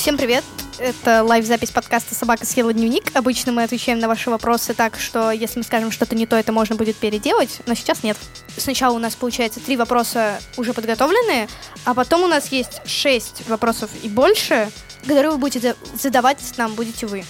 Всем 0.00 0.16
привет! 0.16 0.44
Это 0.78 1.22
лайв-запись 1.22 1.72
подкаста 1.72 2.14
«Собака 2.14 2.46
съела 2.46 2.72
дневник». 2.72 3.14
Обычно 3.14 3.52
мы 3.52 3.64
отвечаем 3.64 3.98
на 3.98 4.08
ваши 4.08 4.30
вопросы 4.30 4.72
так, 4.72 4.98
что 4.98 5.30
если 5.30 5.58
мы 5.58 5.62
скажем 5.62 5.90
что-то 5.90 6.14
не 6.14 6.24
то, 6.24 6.36
это 6.36 6.52
можно 6.52 6.74
будет 6.74 6.96
переделать, 6.96 7.60
но 7.66 7.74
сейчас 7.74 8.02
нет. 8.02 8.16
Сначала 8.56 8.96
у 8.96 8.98
нас, 8.98 9.14
получается, 9.14 9.60
три 9.60 9.76
вопроса 9.76 10.40
уже 10.56 10.72
подготовленные, 10.72 11.50
а 11.84 11.92
потом 11.92 12.22
у 12.22 12.28
нас 12.28 12.50
есть 12.50 12.80
шесть 12.86 13.46
вопросов 13.46 13.90
и 14.02 14.08
больше, 14.08 14.70
которые 15.02 15.32
вы 15.32 15.36
будете 15.36 15.76
задавать 16.00 16.38
нам, 16.56 16.72
будете 16.76 17.06
вы. 17.06 17.22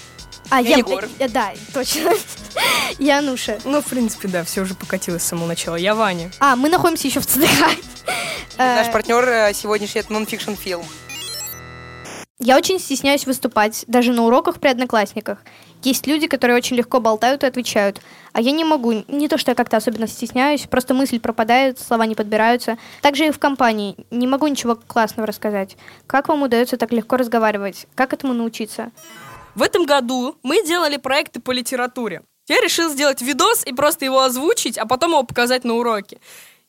А, 0.48 0.60
я, 0.60 0.76
Егор. 0.76 1.08
Я, 1.18 1.28
да, 1.28 1.52
точно. 1.74 2.12
я 3.00 3.20
Нуша. 3.20 3.58
Ну, 3.64 3.82
в 3.82 3.86
принципе, 3.86 4.28
да, 4.28 4.44
все 4.44 4.60
уже 4.60 4.74
покатилось 4.74 5.24
с 5.24 5.26
самого 5.26 5.48
начала. 5.48 5.74
Я 5.74 5.96
Ваня. 5.96 6.30
А, 6.38 6.54
мы 6.54 6.68
находимся 6.68 7.08
еще 7.08 7.18
в 7.18 7.26
ЦДК. 7.26 7.66
Наш 8.58 8.86
э, 8.86 8.92
партнер 8.92 9.28
э, 9.28 9.54
сегодняшний 9.54 10.02
это 10.02 10.12
нонфикшн 10.12 10.54
фильм. 10.54 10.84
Я 12.42 12.56
очень 12.56 12.78
стесняюсь 12.78 13.26
выступать, 13.26 13.84
даже 13.86 14.12
на 14.12 14.24
уроках 14.24 14.60
при 14.60 14.68
одноклассниках. 14.68 15.40
Есть 15.82 16.06
люди, 16.06 16.26
которые 16.26 16.56
очень 16.56 16.74
легко 16.74 16.98
болтают 16.98 17.44
и 17.44 17.46
отвечают, 17.46 18.00
а 18.32 18.40
я 18.40 18.50
не 18.50 18.64
могу. 18.64 19.04
Не 19.08 19.28
то, 19.28 19.36
что 19.36 19.50
я 19.50 19.54
как-то 19.54 19.76
особенно 19.76 20.06
стесняюсь, 20.06 20.62
просто 20.62 20.94
мысль 20.94 21.20
пропадает, 21.20 21.78
слова 21.78 22.06
не 22.06 22.14
подбираются. 22.14 22.78
Также 23.02 23.26
и 23.26 23.30
в 23.30 23.38
компании. 23.38 23.94
Не 24.10 24.26
могу 24.26 24.46
ничего 24.46 24.74
классного 24.74 25.26
рассказать. 25.26 25.76
Как 26.06 26.28
вам 26.28 26.42
удается 26.42 26.78
так 26.78 26.92
легко 26.92 27.18
разговаривать? 27.18 27.86
Как 27.94 28.14
этому 28.14 28.32
научиться? 28.32 28.90
В 29.54 29.60
этом 29.60 29.84
году 29.84 30.34
мы 30.42 30.64
делали 30.66 30.96
проекты 30.96 31.40
по 31.40 31.50
литературе. 31.50 32.22
Я 32.48 32.62
решил 32.62 32.88
сделать 32.88 33.20
видос 33.20 33.64
и 33.66 33.74
просто 33.74 34.06
его 34.06 34.22
озвучить, 34.22 34.78
а 34.78 34.86
потом 34.86 35.10
его 35.10 35.24
показать 35.24 35.64
на 35.64 35.74
уроке. 35.74 36.18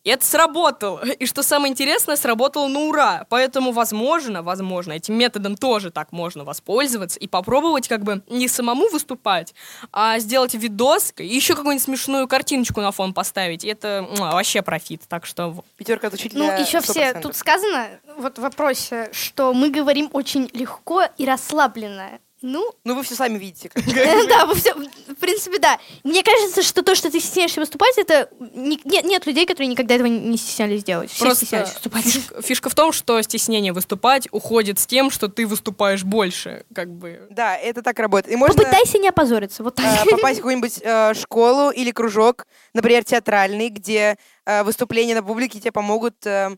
И 0.03 0.09
это 0.09 0.25
сработало. 0.25 1.03
И 1.05 1.25
что 1.25 1.43
самое 1.43 1.71
интересное, 1.71 2.15
сработало 2.15 2.67
на 2.67 2.79
ура. 2.81 3.25
Поэтому, 3.29 3.71
возможно, 3.71 4.41
возможно, 4.41 4.93
этим 4.93 5.15
методом 5.15 5.55
тоже 5.55 5.91
так 5.91 6.11
можно 6.11 6.43
воспользоваться 6.43 7.19
и 7.19 7.27
попробовать 7.27 7.87
как 7.87 8.03
бы 8.03 8.23
не 8.27 8.47
самому 8.47 8.89
выступать, 8.89 9.53
а 9.91 10.17
сделать 10.19 10.53
видос 10.55 11.13
и 11.17 11.25
еще 11.27 11.55
какую-нибудь 11.55 11.83
смешную 11.83 12.27
картиночку 12.27 12.81
на 12.81 12.91
фон 12.91 13.13
поставить. 13.13 13.63
И 13.63 13.67
это 13.67 14.07
ну, 14.17 14.23
вообще 14.31 14.61
профит. 14.61 15.03
Так 15.07 15.25
что... 15.25 15.63
Пятерка 15.77 16.07
от 16.07 16.13
учителя 16.13 16.39
Ну, 16.39 16.61
еще 16.61 16.79
100%. 16.79 16.81
все, 16.81 17.13
тут 17.21 17.35
сказано 17.35 17.87
вот 18.17 18.37
в 18.37 18.41
вопросе, 18.41 19.09
что 19.13 19.53
мы 19.53 19.69
говорим 19.69 20.09
очень 20.13 20.49
легко 20.53 21.03
и 21.17 21.25
расслабленно. 21.25 22.19
Ну, 22.41 22.71
ну 22.83 22.95
вы 22.95 23.03
все 23.03 23.15
сами 23.15 23.37
видите. 23.37 23.69
Да, 24.27 24.45
вы 24.45 24.55
все, 24.55 24.73
в 24.73 25.15
принципе, 25.15 25.59
да. 25.59 25.79
Мне 26.03 26.23
кажется, 26.23 26.63
что 26.63 26.81
то, 26.83 26.95
что 26.95 27.11
ты 27.11 27.19
стесняешься 27.19 27.59
выступать, 27.59 27.97
это 27.97 28.29
нет, 28.39 28.85
нет 28.85 29.25
людей, 29.25 29.45
которые 29.45 29.67
никогда 29.67 29.95
этого 29.95 30.07
не 30.07 30.37
стеснялись 30.37 30.83
делать. 30.83 31.11
Все 31.11 31.25
Просто 31.25 31.45
стеснялись 31.45 31.73
выступать. 31.73 32.05
Фишка, 32.43 32.69
в 32.69 32.75
том, 32.75 32.91
что 32.91 33.21
стеснение 33.21 33.73
выступать 33.73 34.27
уходит 34.31 34.79
с 34.79 34.87
тем, 34.87 35.11
что 35.11 35.27
ты 35.27 35.45
выступаешь 35.45 36.03
больше, 36.03 36.65
как 36.73 36.89
бы. 36.89 37.27
Да, 37.29 37.55
это 37.57 37.81
так 37.81 37.99
работает. 37.99 38.33
И 38.33 38.37
можно, 38.37 38.55
Попытайся 38.55 38.97
не 38.97 39.09
опозориться. 39.09 39.63
Вот 39.63 39.75
так. 39.75 39.85
Э, 39.85 40.09
попасть 40.09 40.39
в 40.39 40.41
какую-нибудь 40.41 40.79
э, 40.81 41.13
школу 41.13 41.71
или 41.71 41.91
кружок, 41.91 42.47
например, 42.73 43.03
театральный, 43.03 43.69
где 43.69 44.17
э, 44.45 44.63
выступления 44.63 45.15
на 45.15 45.23
публике 45.23 45.59
тебе 45.59 45.71
помогут 45.71 46.25
э, 46.25 46.55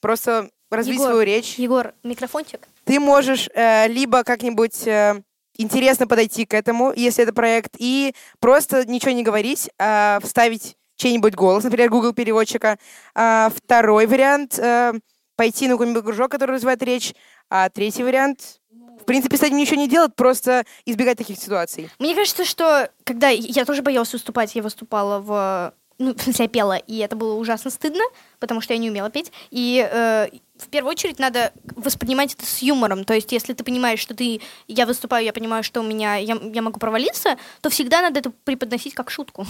просто 0.00 0.50
развить 0.70 1.00
свою 1.00 1.22
речь. 1.22 1.54
Егор, 1.56 1.94
микрофончик. 2.02 2.60
Ты 2.86 3.00
можешь 3.00 3.48
э, 3.52 3.88
либо 3.88 4.22
как-нибудь 4.22 4.86
э, 4.86 5.20
интересно 5.58 6.06
подойти 6.06 6.46
к 6.46 6.54
этому, 6.54 6.92
если 6.94 7.24
это 7.24 7.32
проект, 7.32 7.74
и 7.78 8.14
просто 8.38 8.88
ничего 8.88 9.10
не 9.10 9.24
говорить, 9.24 9.68
а 9.78 10.20
вставить 10.22 10.76
чей-нибудь 10.96 11.34
голос, 11.34 11.64
например, 11.64 11.90
Google 11.90 12.12
переводчика. 12.12 12.78
А 13.14 13.50
второй 13.54 14.06
вариант 14.06 14.58
э, 14.58 14.92
пойти 15.34 15.66
на 15.66 15.74
какой-нибудь 15.74 16.04
кружок, 16.04 16.30
который 16.30 16.52
развивает 16.52 16.82
речь. 16.82 17.12
А 17.50 17.68
третий 17.68 18.04
вариант 18.04 18.60
в 19.00 19.04
принципе, 19.04 19.36
с 19.36 19.42
этим 19.42 19.56
ничего 19.56 19.76
не 19.76 19.88
делать, 19.88 20.16
просто 20.16 20.64
избегать 20.84 21.18
таких 21.18 21.38
ситуаций. 21.38 21.90
Мне 22.00 22.14
кажется, 22.14 22.44
что 22.44 22.90
когда 23.04 23.28
я 23.28 23.64
тоже 23.64 23.82
боялась 23.82 24.12
выступать, 24.12 24.56
я 24.56 24.62
выступала 24.62 25.20
в 25.20 25.74
ну, 25.98 26.14
в 26.14 26.20
смысле, 26.20 26.44
я 26.44 26.48
пела, 26.48 26.76
и 26.76 26.98
это 26.98 27.16
было 27.16 27.34
ужасно 27.34 27.70
стыдно, 27.70 28.04
потому 28.38 28.60
что 28.60 28.74
я 28.74 28.78
не 28.78 28.90
умела 28.90 29.10
петь. 29.10 29.32
И 29.50 29.88
э, 29.90 30.28
в 30.58 30.68
первую 30.68 30.90
очередь 30.90 31.18
надо 31.18 31.52
воспринимать 31.74 32.34
это 32.34 32.44
с 32.44 32.58
юмором. 32.60 33.04
То 33.04 33.14
есть, 33.14 33.32
если 33.32 33.54
ты 33.54 33.64
понимаешь, 33.64 34.00
что 34.00 34.14
ты, 34.14 34.40
я 34.68 34.86
выступаю, 34.86 35.24
я 35.24 35.32
понимаю, 35.32 35.62
что 35.62 35.80
у 35.80 35.84
меня, 35.84 36.16
я, 36.16 36.38
я 36.40 36.62
могу 36.62 36.78
провалиться, 36.78 37.36
то 37.60 37.70
всегда 37.70 38.02
надо 38.02 38.20
это 38.20 38.30
преподносить 38.30 38.94
как 38.94 39.10
шутку. 39.10 39.46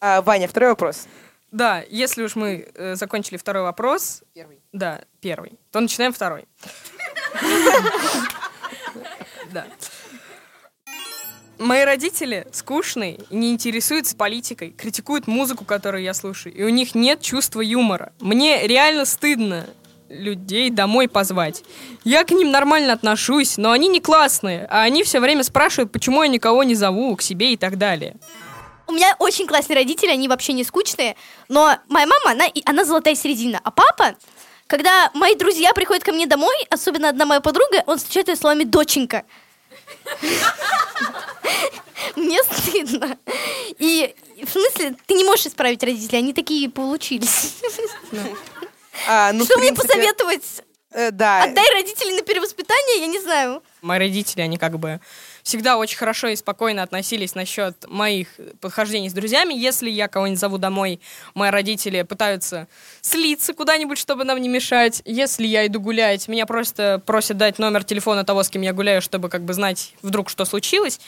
А, 0.00 0.20
Ваня, 0.22 0.48
второй 0.48 0.70
вопрос. 0.70 1.06
Да, 1.52 1.82
если 1.88 2.22
уж 2.22 2.36
мы 2.36 2.68
э, 2.74 2.96
закончили 2.96 3.36
второй 3.38 3.62
вопрос. 3.62 4.22
Первый. 4.34 4.60
Да, 4.72 5.02
первый. 5.20 5.52
То 5.70 5.80
начинаем 5.80 6.12
второй. 6.12 6.46
Да. 9.52 9.64
Мои 11.58 11.84
родители 11.84 12.46
скучные 12.52 13.18
не 13.30 13.50
интересуются 13.50 14.14
политикой, 14.14 14.70
критикуют 14.70 15.26
музыку, 15.26 15.64
которую 15.64 16.02
я 16.02 16.12
слушаю, 16.12 16.54
и 16.54 16.62
у 16.62 16.68
них 16.68 16.94
нет 16.94 17.22
чувства 17.22 17.62
юмора. 17.62 18.12
Мне 18.20 18.66
реально 18.66 19.06
стыдно 19.06 19.66
людей 20.10 20.70
домой 20.70 21.08
позвать. 21.08 21.64
Я 22.04 22.24
к 22.24 22.30
ним 22.30 22.50
нормально 22.50 22.92
отношусь, 22.92 23.56
но 23.56 23.72
они 23.72 23.88
не 23.88 24.00
классные, 24.00 24.66
а 24.70 24.82
они 24.82 25.02
все 25.02 25.18
время 25.18 25.42
спрашивают, 25.42 25.92
почему 25.92 26.22
я 26.22 26.28
никого 26.28 26.62
не 26.62 26.74
зову 26.74 27.16
к 27.16 27.22
себе 27.22 27.54
и 27.54 27.56
так 27.56 27.78
далее. 27.78 28.16
У 28.86 28.92
меня 28.92 29.16
очень 29.18 29.46
классные 29.46 29.76
родители, 29.76 30.10
они 30.10 30.28
вообще 30.28 30.52
не 30.52 30.62
скучные, 30.62 31.16
но 31.48 31.76
моя 31.88 32.06
мама, 32.06 32.32
она, 32.32 32.44
она 32.66 32.84
золотая 32.84 33.16
середина, 33.16 33.60
а 33.64 33.70
папа, 33.70 34.14
когда 34.68 35.10
мои 35.14 35.34
друзья 35.34 35.72
приходят 35.72 36.04
ко 36.04 36.12
мне 36.12 36.26
домой, 36.26 36.54
особенно 36.70 37.08
одна 37.08 37.24
моя 37.24 37.40
подруга, 37.40 37.82
он 37.86 37.98
встречает 37.98 38.28
ее 38.28 38.36
словами 38.36 38.64
«доченька». 38.64 39.24
Мне 42.16 42.42
стыдно. 42.44 43.18
И 43.78 44.14
в 44.42 44.50
смысле, 44.50 44.96
ты 45.06 45.14
не 45.14 45.24
можешь 45.24 45.46
исправить 45.46 45.82
родителей, 45.82 46.18
они 46.18 46.32
такие 46.32 46.68
получились. 46.70 47.54
А, 49.08 49.30
ну, 49.32 49.44
Что 49.44 49.58
мне 49.58 49.74
посоветовать? 49.74 50.62
Э, 50.90 51.10
да. 51.10 51.44
Отдай 51.44 51.66
родителей 51.74 52.14
на 52.14 52.22
перевоспитание, 52.22 53.00
я 53.00 53.06
не 53.06 53.20
знаю. 53.20 53.62
Мои 53.82 53.98
родители, 53.98 54.40
они 54.40 54.56
как 54.56 54.78
бы 54.78 55.00
всегда 55.46 55.78
очень 55.78 55.96
хорошо 55.96 56.26
и 56.26 56.36
спокойно 56.36 56.82
относились 56.82 57.36
насчет 57.36 57.88
моих 57.88 58.26
подхождений 58.60 59.08
с 59.08 59.12
друзьями. 59.12 59.54
Если 59.54 59.88
я 59.88 60.08
кого-нибудь 60.08 60.40
зову 60.40 60.58
домой, 60.58 61.00
мои 61.34 61.50
родители 61.50 62.02
пытаются 62.02 62.66
слиться 63.00 63.54
куда-нибудь, 63.54 63.96
чтобы 63.96 64.24
нам 64.24 64.38
не 64.38 64.48
мешать. 64.48 65.02
Если 65.04 65.46
я 65.46 65.64
иду 65.68 65.80
гулять, 65.80 66.26
меня 66.26 66.46
просто 66.46 67.00
просят 67.06 67.36
дать 67.36 67.60
номер 67.60 67.84
телефона 67.84 68.24
того, 68.24 68.42
с 68.42 68.50
кем 68.50 68.62
я 68.62 68.72
гуляю, 68.72 69.00
чтобы 69.00 69.28
как 69.28 69.44
бы 69.44 69.54
знать 69.54 69.94
вдруг, 70.02 70.30
что 70.30 70.44
случилось. 70.44 70.98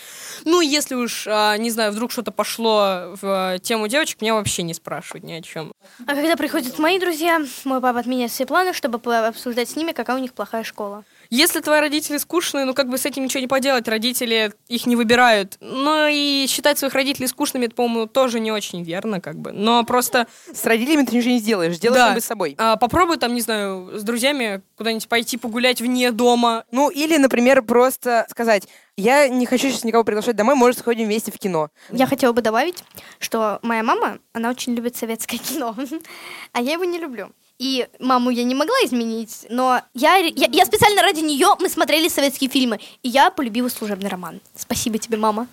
Ну, 0.44 0.60
если 0.60 0.94
уж, 0.94 1.26
а, 1.26 1.56
не 1.56 1.70
знаю, 1.70 1.90
вдруг 1.90 2.12
что-то 2.12 2.30
пошло 2.30 3.16
в 3.20 3.58
тему 3.60 3.88
девочек, 3.88 4.20
меня 4.20 4.34
вообще 4.34 4.62
не 4.62 4.72
спрашивают 4.72 5.24
ни 5.24 5.32
о 5.32 5.42
чем. 5.42 5.72
А 6.06 6.14
когда 6.14 6.36
приходят 6.36 6.78
мои 6.78 7.00
друзья, 7.00 7.40
мой 7.64 7.80
папа 7.80 7.98
отменяет 7.98 8.30
все 8.30 8.46
планы, 8.46 8.72
чтобы 8.72 9.00
обсуждать 9.16 9.68
с 9.68 9.74
ними, 9.74 9.90
какая 9.90 10.16
у 10.16 10.20
них 10.20 10.32
плохая 10.32 10.62
школа. 10.62 11.04
Если 11.30 11.60
твои 11.60 11.80
родители 11.80 12.16
скучные, 12.16 12.64
ну 12.64 12.72
как 12.72 12.88
бы 12.88 12.96
с 12.96 13.04
этим 13.04 13.24
ничего 13.24 13.40
не 13.40 13.48
поделать, 13.48 13.86
родители 13.86 14.52
их 14.68 14.86
не 14.86 14.96
выбирают. 14.96 15.58
Но 15.60 16.06
и 16.08 16.46
считать 16.48 16.78
своих 16.78 16.94
родителей 16.94 17.26
скучными, 17.26 17.66
это, 17.66 17.74
по-моему, 17.74 18.06
тоже 18.06 18.40
не 18.40 18.50
очень 18.50 18.82
верно, 18.82 19.20
как 19.20 19.36
бы. 19.36 19.52
Но 19.52 19.84
просто... 19.84 20.26
С 20.52 20.64
родителями 20.64 21.04
ты 21.04 21.16
ничего 21.16 21.32
не 21.32 21.38
сделаешь, 21.38 21.78
делаешь 21.78 22.14
да. 22.14 22.20
с 22.20 22.24
собой. 22.24 22.54
А, 22.58 22.76
попробуй 22.76 23.18
там, 23.18 23.34
не 23.34 23.42
знаю, 23.42 23.98
с 23.98 24.02
друзьями 24.02 24.62
куда-нибудь 24.76 25.08
пойти 25.08 25.36
погулять 25.36 25.80
вне 25.80 26.12
дома. 26.12 26.64
Ну 26.70 26.88
или, 26.88 27.16
например, 27.18 27.62
просто 27.62 28.26
сказать, 28.30 28.66
я 28.96 29.28
не 29.28 29.46
хочу 29.46 29.68
сейчас 29.68 29.84
никого 29.84 30.04
приглашать 30.04 30.34
домой, 30.34 30.54
может, 30.54 30.80
сходим 30.80 31.06
вместе 31.06 31.30
в 31.30 31.38
кино. 31.38 31.70
Я 31.90 32.06
хотела 32.06 32.32
бы 32.32 32.42
добавить, 32.42 32.82
что 33.18 33.58
моя 33.62 33.82
мама, 33.82 34.18
она 34.32 34.50
очень 34.50 34.74
любит 34.74 34.96
советское 34.96 35.38
кино, 35.38 35.76
а 36.52 36.60
я 36.62 36.72
его 36.72 36.84
не 36.84 36.98
люблю. 36.98 37.30
И 37.58 37.88
маму 37.98 38.30
я 38.30 38.44
не 38.44 38.54
могла 38.54 38.76
изменить, 38.84 39.46
но 39.50 39.82
я, 39.92 40.16
я, 40.16 40.48
я 40.50 40.64
специально 40.64 41.02
ради 41.02 41.20
нее 41.20 41.56
мы 41.58 41.68
смотрели 41.68 42.08
советские 42.08 42.48
фильмы, 42.48 42.78
и 43.02 43.08
я 43.08 43.32
полюбила 43.32 43.68
служебный 43.68 44.08
роман. 44.08 44.40
Спасибо 44.54 44.98
тебе, 44.98 45.18
мама. 45.18 45.48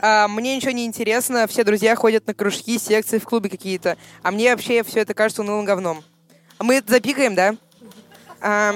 А, 0.00 0.28
мне 0.28 0.54
ничего 0.54 0.70
не 0.70 0.84
интересно, 0.84 1.48
все 1.48 1.64
друзья 1.64 1.96
ходят 1.96 2.26
на 2.28 2.34
кружки, 2.34 2.78
секции 2.78 3.18
в 3.18 3.24
клубе 3.24 3.50
какие-то, 3.50 3.96
а 4.22 4.30
мне 4.30 4.50
вообще 4.50 4.84
все 4.84 5.00
это 5.00 5.12
кажется 5.14 5.42
унылым 5.42 5.64
говном. 5.64 6.04
А 6.58 6.64
мы 6.64 6.76
это 6.76 6.92
запикаем, 6.92 7.34
да? 7.34 7.56
А, 8.40 8.74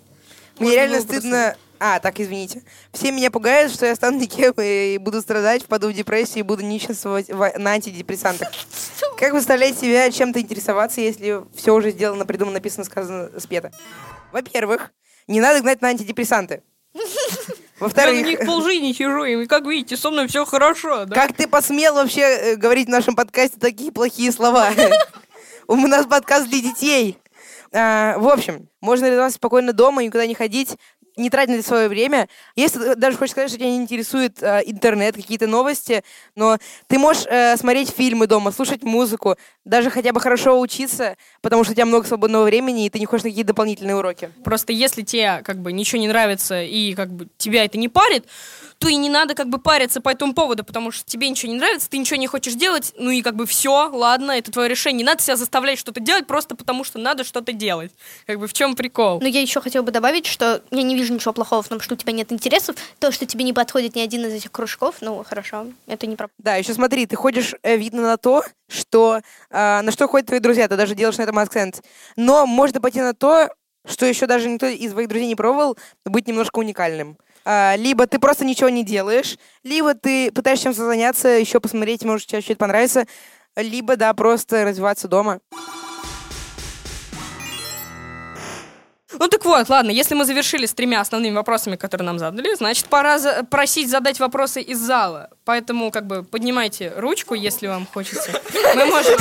мне 0.58 0.72
реально 0.72 1.00
стыдно 1.00 1.56
а, 1.78 2.00
так, 2.00 2.20
извините. 2.20 2.62
Все 2.92 3.10
меня 3.10 3.30
пугают, 3.30 3.72
что 3.72 3.86
я 3.86 3.94
стану 3.94 4.18
никем 4.20 4.54
и 4.58 4.98
буду 4.98 5.20
страдать, 5.20 5.62
впаду 5.62 5.88
в 5.88 5.92
депрессию 5.92 6.40
и 6.40 6.42
буду 6.42 6.62
нищенствовать 6.62 7.28
на 7.28 7.70
антидепрессантах. 7.70 8.50
Как 9.18 9.32
вы 9.32 9.38
заставляете 9.38 9.80
себя 9.80 10.10
чем-то 10.10 10.40
интересоваться, 10.40 11.00
если 11.00 11.42
все 11.56 11.74
уже 11.74 11.90
сделано, 11.90 12.26
придумано, 12.26 12.54
написано, 12.54 12.84
сказано, 12.84 13.30
спето? 13.38 13.70
Во-первых, 14.32 14.92
не 15.26 15.40
надо 15.40 15.60
гнать 15.60 15.80
на 15.82 15.88
антидепрессанты. 15.88 16.62
Во-вторых... 17.80 18.16
Я 18.16 18.22
на 18.22 18.26
них 18.26 18.46
полжизни 18.46 18.92
хижу, 18.92 19.24
и 19.24 19.46
как 19.46 19.66
видите, 19.66 19.96
со 19.96 20.10
мной 20.10 20.28
все 20.28 20.44
хорошо, 20.44 21.04
да? 21.04 21.14
Как 21.14 21.36
ты 21.36 21.46
посмел 21.46 21.94
вообще 21.94 22.22
э, 22.22 22.56
говорить 22.56 22.86
в 22.86 22.90
нашем 22.90 23.14
подкасте 23.14 23.58
такие 23.58 23.92
плохие 23.92 24.32
слова? 24.32 24.70
У 25.68 25.76
нас 25.76 26.06
подкаст 26.06 26.48
для 26.48 26.60
детей. 26.60 27.18
А, 27.72 28.16
в 28.18 28.28
общем, 28.28 28.68
можно 28.80 29.04
реализоваться 29.04 29.36
спокойно 29.36 29.72
дома, 29.72 30.02
никуда 30.02 30.26
не 30.26 30.34
ходить, 30.34 30.76
не 31.16 31.30
тратить 31.30 31.50
на 31.50 31.58
это 31.58 31.66
свое 31.66 31.88
время. 31.88 32.28
Если 32.54 32.78
ты 32.78 32.94
даже 32.94 33.16
хочешь 33.16 33.32
сказать, 33.32 33.50
что 33.50 33.58
тебя 33.58 33.70
не 33.70 33.78
интересует 33.78 34.42
э, 34.42 34.62
интернет, 34.66 35.16
какие-то 35.16 35.46
новости, 35.46 36.04
но 36.34 36.58
ты 36.86 36.98
можешь 36.98 37.24
э, 37.26 37.56
смотреть 37.56 37.90
фильмы 37.90 38.26
дома, 38.26 38.52
слушать 38.52 38.82
музыку, 38.82 39.36
даже 39.64 39.90
хотя 39.90 40.12
бы 40.12 40.20
хорошо 40.20 40.60
учиться, 40.60 41.16
потому 41.40 41.64
что 41.64 41.72
у 41.72 41.74
тебя 41.74 41.86
много 41.86 42.06
свободного 42.06 42.44
времени, 42.44 42.86
и 42.86 42.90
ты 42.90 42.98
не 42.98 43.06
хочешь 43.06 43.24
на 43.24 43.30
какие-то 43.30 43.48
дополнительные 43.48 43.96
уроки. 43.96 44.30
Просто 44.44 44.72
если 44.72 45.02
тебе 45.02 45.42
как 45.42 45.58
бы 45.58 45.72
ничего 45.72 46.00
не 46.00 46.08
нравится 46.08 46.62
и 46.62 46.94
как 46.94 47.10
бы 47.10 47.28
тебя 47.38 47.64
это 47.64 47.78
не 47.78 47.88
парит, 47.88 48.26
то 48.78 48.88
и 48.88 48.96
не 48.96 49.08
надо 49.08 49.34
как 49.34 49.48
бы 49.48 49.58
париться 49.58 50.00
по 50.00 50.08
этому 50.08 50.34
поводу, 50.34 50.64
потому 50.64 50.90
что 50.90 51.04
тебе 51.04 51.28
ничего 51.28 51.52
не 51.52 51.58
нравится, 51.58 51.88
ты 51.88 51.98
ничего 51.98 52.16
не 52.16 52.26
хочешь 52.26 52.54
делать, 52.54 52.92
ну 52.96 53.10
и 53.10 53.22
как 53.22 53.34
бы 53.34 53.46
все, 53.46 53.88
ладно, 53.88 54.32
это 54.32 54.50
твое 54.50 54.68
решение. 54.68 54.98
Не 54.98 55.04
надо 55.04 55.22
себя 55.22 55.36
заставлять 55.36 55.78
что-то 55.78 56.00
делать 56.00 56.26
просто 56.26 56.56
потому, 56.56 56.84
что 56.84 56.98
надо 56.98 57.24
что-то 57.24 57.52
делать. 57.52 57.92
Как 58.26 58.38
бы 58.38 58.46
в 58.46 58.52
чем 58.52 58.74
прикол? 58.74 59.20
Но 59.20 59.26
я 59.26 59.40
еще 59.40 59.60
хотела 59.60 59.82
бы 59.82 59.92
добавить, 59.92 60.26
что 60.26 60.62
я 60.70 60.82
не 60.82 60.94
вижу 60.94 61.14
ничего 61.14 61.32
плохого 61.32 61.62
в 61.62 61.68
том, 61.68 61.80
что 61.80 61.94
у 61.94 61.96
тебя 61.96 62.12
нет 62.12 62.32
интересов. 62.32 62.76
То, 62.98 63.12
что 63.12 63.26
тебе 63.26 63.44
не 63.44 63.52
подходит 63.52 63.94
ни 63.94 64.00
один 64.00 64.24
из 64.26 64.32
этих 64.32 64.50
кружков, 64.52 64.96
ну, 65.00 65.22
хорошо, 65.24 65.66
это 65.86 66.06
не 66.06 66.16
про... 66.16 66.28
Да, 66.38 66.56
еще 66.56 66.74
смотри, 66.74 67.06
ты 67.06 67.16
ходишь, 67.16 67.54
э, 67.62 67.76
видно 67.76 68.02
на 68.02 68.16
то, 68.16 68.44
что 68.68 69.20
э, 69.50 69.80
на 69.80 69.90
что 69.90 70.08
ходят 70.08 70.26
твои 70.26 70.40
друзья, 70.40 70.68
ты 70.68 70.76
даже 70.76 70.94
делаешь 70.94 71.18
на 71.18 71.22
этом 71.22 71.38
акцент. 71.38 71.82
Но 72.16 72.46
можно 72.46 72.80
пойти 72.80 73.00
на 73.00 73.14
то, 73.14 73.50
что 73.86 74.06
еще 74.06 74.26
даже 74.26 74.48
никто 74.48 74.66
из 74.66 74.92
твоих 74.92 75.08
друзей 75.08 75.28
не 75.28 75.36
пробовал, 75.36 75.78
быть 76.04 76.26
немножко 76.26 76.58
уникальным. 76.58 77.16
А, 77.48 77.76
либо 77.76 78.08
ты 78.08 78.18
просто 78.18 78.44
ничего 78.44 78.68
не 78.68 78.84
делаешь, 78.84 79.38
либо 79.62 79.94
ты 79.94 80.32
пытаешься 80.32 80.64
чем-то 80.64 80.84
заняться, 80.84 81.28
еще 81.28 81.60
посмотреть, 81.60 82.02
может, 82.02 82.26
тебе 82.26 82.40
что-то 82.40 82.58
понравится, 82.58 83.06
либо, 83.54 83.94
да, 83.94 84.12
просто 84.14 84.64
развиваться 84.64 85.06
дома. 85.06 85.38
Ну 89.12 89.28
так 89.28 89.44
вот, 89.44 89.68
ладно, 89.68 89.90
если 89.90 90.14
мы 90.14 90.24
завершили 90.24 90.66
с 90.66 90.74
тремя 90.74 91.00
основными 91.00 91.36
вопросами, 91.36 91.76
которые 91.76 92.04
нам 92.04 92.18
задали, 92.18 92.52
значит, 92.56 92.86
пора 92.86 93.18
за- 93.18 93.44
просить 93.44 93.88
задать 93.88 94.18
вопросы 94.18 94.60
из 94.60 94.78
зала. 94.78 95.30
Поэтому, 95.44 95.92
как 95.92 96.06
бы, 96.08 96.24
поднимайте 96.24 96.92
ручку, 96.96 97.34
если 97.34 97.68
вам 97.68 97.86
хочется. 97.86 98.42
Мы 98.74 98.86
можем, 98.86 99.18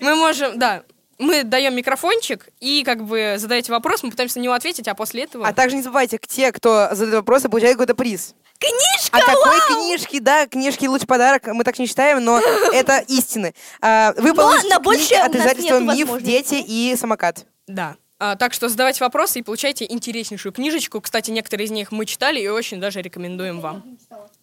мы 0.00 0.16
можем, 0.16 0.58
да, 0.58 0.82
мы 1.22 1.44
даем 1.44 1.74
микрофончик 1.74 2.48
и 2.60 2.82
как 2.84 3.04
бы 3.04 3.36
задаете 3.38 3.72
вопрос, 3.72 4.02
мы 4.02 4.10
пытаемся 4.10 4.38
на 4.38 4.42
него 4.42 4.54
ответить, 4.54 4.88
а 4.88 4.94
после 4.94 5.24
этого... 5.24 5.46
А 5.46 5.52
также 5.52 5.76
не 5.76 5.82
забывайте, 5.82 6.18
те, 6.26 6.52
кто 6.52 6.88
задает 6.92 7.14
вопросы, 7.14 7.48
получают 7.48 7.76
какой-то 7.76 7.94
приз. 7.94 8.34
Книжка! 8.58 9.18
А 9.18 9.20
какой 9.20 9.58
книжки, 9.74 10.18
да, 10.20 10.46
книжки 10.46 10.86
лучший 10.86 11.06
подарок, 11.06 11.46
мы 11.48 11.64
так 11.64 11.78
не 11.78 11.86
считаем, 11.86 12.22
но 12.24 12.40
это 12.72 12.98
истины. 13.08 13.54
А, 13.80 14.14
Вы 14.16 14.34
получите 14.34 14.68
на 14.68 14.76
от 14.76 15.34
издательства 15.34 15.78
«Миф». 15.80 16.22
«Дети» 16.22 16.54
и 16.54 16.94
«Самокат». 16.96 17.46
Да. 17.66 17.96
А, 18.18 18.36
так 18.36 18.52
что 18.52 18.68
задавайте 18.68 19.02
вопросы 19.02 19.40
и 19.40 19.42
получайте 19.42 19.84
интереснейшую 19.84 20.52
книжечку. 20.52 21.00
Кстати, 21.00 21.32
некоторые 21.32 21.66
из 21.66 21.72
них 21.72 21.90
мы 21.90 22.06
читали 22.06 22.38
и 22.40 22.46
очень 22.46 22.80
даже 22.80 23.02
рекомендуем 23.02 23.60
вам. 23.60 23.98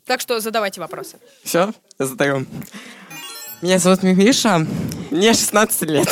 Так 0.05 0.19
что 0.19 0.41
задавайте 0.41 0.81
вопросы. 0.81 1.17
Все, 1.43 1.71
задаем. 1.97 2.45
Меня 3.61 3.77
зовут 3.79 4.03
Миша, 4.03 4.65
мне 5.11 5.33
16 5.33 5.81
лет. 5.89 6.07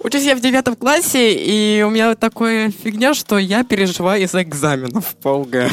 Учусь 0.00 0.24
я 0.24 0.34
в 0.34 0.40
девятом 0.40 0.74
классе, 0.74 1.32
и 1.34 1.82
у 1.82 1.90
меня 1.90 2.08
вот 2.10 2.18
такая 2.18 2.70
фигня, 2.72 3.14
что 3.14 3.38
я 3.38 3.62
переживаю 3.62 4.22
из-за 4.24 4.42
экзаменов 4.42 5.14
по 5.22 5.40
ОГЭ. 5.42 5.70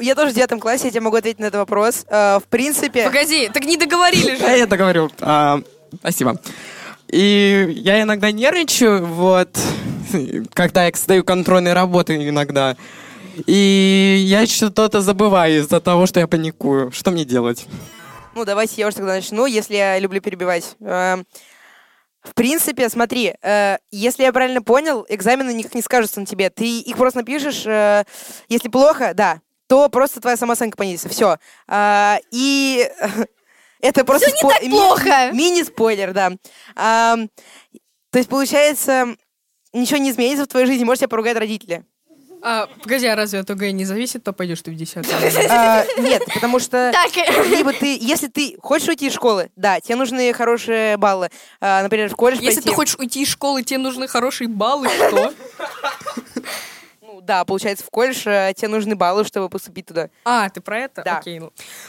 Я 0.00 0.14
тоже 0.14 0.30
в 0.30 0.34
девятом 0.34 0.60
классе, 0.60 0.84
я 0.86 0.90
тебе 0.92 1.00
могу 1.02 1.16
ответить 1.16 1.40
на 1.40 1.44
этот 1.46 1.58
вопрос. 1.58 2.06
А, 2.08 2.38
В 2.40 2.44
принципе... 2.44 3.04
Погоди, 3.04 3.50
так 3.52 3.64
не 3.66 3.76
договорили 3.76 4.36
Да, 4.40 4.48
же. 4.52 4.56
я 4.58 4.66
договорил. 4.66 5.10
А, 5.20 5.60
спасибо. 5.98 6.40
И 7.10 7.74
я 7.76 8.00
иногда 8.00 8.30
нервничаю, 8.32 9.04
вот, 9.04 9.50
когда 10.54 10.86
я 10.86 10.92
сдаю 10.94 11.22
контрольные 11.22 11.74
работы 11.74 12.16
иногда. 12.16 12.76
И 13.46 14.24
я 14.26 14.46
что-то 14.46 15.02
забываю 15.02 15.58
из-за 15.60 15.80
того, 15.80 16.06
что 16.06 16.18
я 16.20 16.26
паникую. 16.26 16.92
Что 16.92 17.10
мне 17.10 17.26
делать? 17.26 17.66
Ну, 18.40 18.46
давайте 18.46 18.76
я 18.80 18.86
уже 18.86 18.96
тогда 18.96 19.12
начну, 19.16 19.44
если 19.44 19.74
я 19.74 19.98
люблю 19.98 20.18
перебивать. 20.22 20.74
Эм, 20.80 21.26
В 22.22 22.32
принципе, 22.34 22.88
смотри, 22.88 23.34
э, 23.42 23.76
если 23.90 24.22
я 24.22 24.32
правильно 24.32 24.62
понял, 24.62 25.04
экзамены 25.10 25.52
никак 25.52 25.74
не 25.74 25.82
скажутся 25.82 26.20
на 26.20 26.26
тебе. 26.26 26.48
Ты 26.48 26.80
их 26.80 26.96
просто 26.96 27.18
напишешь, 27.18 27.64
э, 27.66 28.04
если 28.48 28.70
плохо, 28.70 29.12
да, 29.12 29.40
то 29.66 29.90
просто 29.90 30.22
твоя 30.22 30.38
самооценка 30.38 30.78
понизится. 30.78 31.10
Все. 31.10 31.36
И 32.30 32.90
это 33.82 34.04
просто... 34.06 34.30
Всё 34.30 34.36
не 34.46 34.52
так 34.54 34.62
ми- 34.62 34.70
плохо. 34.70 35.30
Мини-спойлер, 35.32 36.12
да. 36.14 36.32
Ам, 36.76 37.28
То 38.10 38.18
есть, 38.18 38.30
получается, 38.30 39.16
ничего 39.74 39.98
не 39.98 40.10
изменится 40.10 40.44
в 40.44 40.48
твоей 40.48 40.66
жизни, 40.66 40.84
может 40.84 41.00
тебя 41.00 41.08
поругать 41.08 41.36
родители. 41.36 41.84
А, 42.42 42.66
погоди, 42.82 43.06
а 43.06 43.16
разве 43.16 43.40
от 43.40 43.50
ОГЭ 43.50 43.72
не 43.72 43.84
зависит, 43.84 44.24
то 44.24 44.32
пойдешь 44.32 44.62
ты 44.62 44.70
в 44.70 44.74
10 44.74 45.06
А, 45.50 45.84
Нет, 45.98 46.22
потому 46.32 46.58
что... 46.58 46.90
Так, 47.00 47.10
Либо 47.48 47.72
ты, 47.72 47.98
если 48.00 48.28
ты 48.28 48.56
хочешь 48.62 48.88
уйти 48.88 49.06
из 49.08 49.12
школы, 49.14 49.50
да, 49.56 49.80
тебе 49.80 49.96
нужны 49.96 50.32
хорошие 50.32 50.96
баллы. 50.96 51.28
А, 51.60 51.82
например, 51.82 52.08
в 52.08 52.16
колледж 52.16 52.40
Если 52.40 52.60
ты 52.60 52.66
пойти. 52.66 52.76
хочешь 52.76 52.96
уйти 52.98 53.22
из 53.22 53.28
школы, 53.28 53.62
тебе 53.62 53.78
нужны 53.78 54.08
хорошие 54.08 54.48
баллы, 54.48 54.88
что? 54.88 55.32
Ну, 57.20 57.26
да, 57.26 57.44
получается, 57.44 57.84
в 57.84 57.90
колледж 57.90 58.22
тебе 58.22 58.68
нужны 58.68 58.96
баллы, 58.96 59.24
чтобы 59.24 59.48
поступить 59.48 59.86
туда. 59.86 60.08
А, 60.24 60.48
ты 60.48 60.60
про 60.60 60.78
это? 60.78 61.02
Да. 61.04 61.18
Окей. 61.18 61.40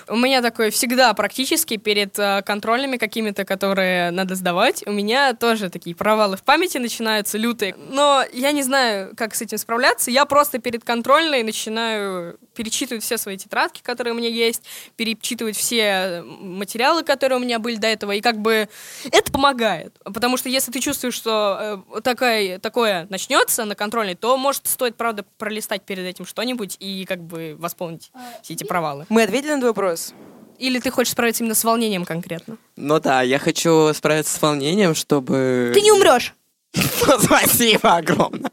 У 0.08 0.16
меня 0.16 0.42
такое 0.42 0.72
всегда 0.72 1.14
практически 1.14 1.78
перед 1.78 2.18
э, 2.20 2.42
контрольными 2.46 2.98
какими-то, 2.98 3.46
которые 3.46 4.12
надо 4.12 4.36
сдавать, 4.36 4.84
у 4.86 4.92
меня 4.92 5.34
тоже 5.34 5.70
такие 5.70 5.96
провалы 5.96 6.38
в 6.38 6.44
памяти 6.44 6.78
начинаются 6.78 7.38
лютые. 7.38 7.76
Но 7.78 8.24
я 8.34 8.52
не 8.52 8.64
знаю, 8.64 9.14
как 9.16 9.36
с 9.36 9.42
этим 9.42 9.58
справляться. 9.58 10.12
Я 10.12 10.26
просто 10.26 10.60
перед 10.60 10.84
контрольной 10.84 11.44
начинаю 11.44 12.38
перечитывать 12.62 13.04
все 13.04 13.18
свои 13.18 13.38
тетрадки, 13.38 13.82
которые 13.82 14.14
у 14.14 14.18
меня 14.18 14.30
есть, 14.30 14.62
перечитывать 14.96 15.58
все 15.58 16.22
материалы, 16.22 17.02
которые 17.02 17.40
у 17.40 17.42
меня 17.42 17.58
были 17.58 17.78
до 17.78 17.88
этого, 17.88 18.12
и 18.12 18.22
как 18.22 18.38
бы 18.38 18.70
это 19.12 19.32
помогает. 19.32 19.98
Потому 20.04 20.38
что 20.38 20.48
если 20.48 20.72
ты 20.72 20.80
чувствуешь, 20.80 21.16
что 21.16 21.84
э, 21.96 22.02
такая, 22.02 22.60
такое 22.60 23.08
начнется 23.10 23.66
на 23.66 23.74
контрольной, 23.74 24.14
то, 24.14 24.38
может, 24.38 24.68
стоит, 24.68 24.96
правда, 24.96 25.26
пролистать 25.40 25.82
перед 25.82 26.06
этим 26.06 26.28
что-нибудь 26.28 26.78
и 26.80 27.04
как 27.06 27.24
бы 27.24 27.56
восполнить 27.58 28.12
все 28.44 28.54
эти 28.54 28.64
провалы. 28.64 29.08
Мы 29.10 29.24
ответили 29.24 29.54
на 29.54 29.58
твой 29.58 29.72
вопрос? 29.72 30.14
Или 30.60 30.80
ты 30.80 30.92
хочешь 30.92 31.14
справиться 31.14 31.42
именно 31.42 31.56
с 31.56 31.64
волнением 31.64 32.06
конкретно? 32.06 32.58
Ну 32.76 33.00
да, 33.00 33.24
я 33.24 33.40
хочу 33.40 33.92
справиться 33.96 34.36
с 34.36 34.40
волнением, 34.40 34.94
чтобы... 34.94 35.72
ты 35.74 35.82
не 35.82 35.92
умрешь. 35.92 36.36
Спасибо 36.76 37.96
огромное. 37.96 38.52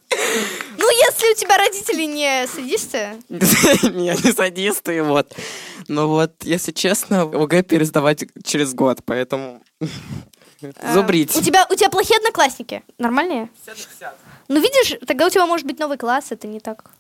Если 1.29 1.45
у 1.45 1.47
тебя 1.47 1.59
родители 1.59 2.05
не 2.05 2.47
садисты, 2.47 3.23
Меня 3.93 4.15
не 4.15 4.33
садисты, 4.33 5.03
вот. 5.03 5.35
Но 5.89 6.09
вот, 6.09 6.33
если 6.43 6.73
честно, 6.73 7.23
ОГЭ 7.23 7.63
пересдавать 7.63 8.25
через 8.45 8.75
год, 8.75 9.01
поэтому... 9.05 9.63
а, 10.81 10.93
Зубрить. 10.95 11.37
у 11.37 11.43
тебя, 11.43 11.67
у 11.71 11.75
тебя 11.75 11.91
плохие 11.91 12.19
одноклассники. 12.19 12.83
Нормальные? 12.99 13.51
Ну, 14.49 14.61
видишь, 14.61 14.99
тогда 15.07 15.27
у 15.27 15.31
тебя 15.31 15.45
может 15.45 15.67
быть 15.67 15.79
новый 15.79 15.99
класс, 15.99 16.27
это 16.31 16.47
не 16.47 16.61
так. 16.61 16.91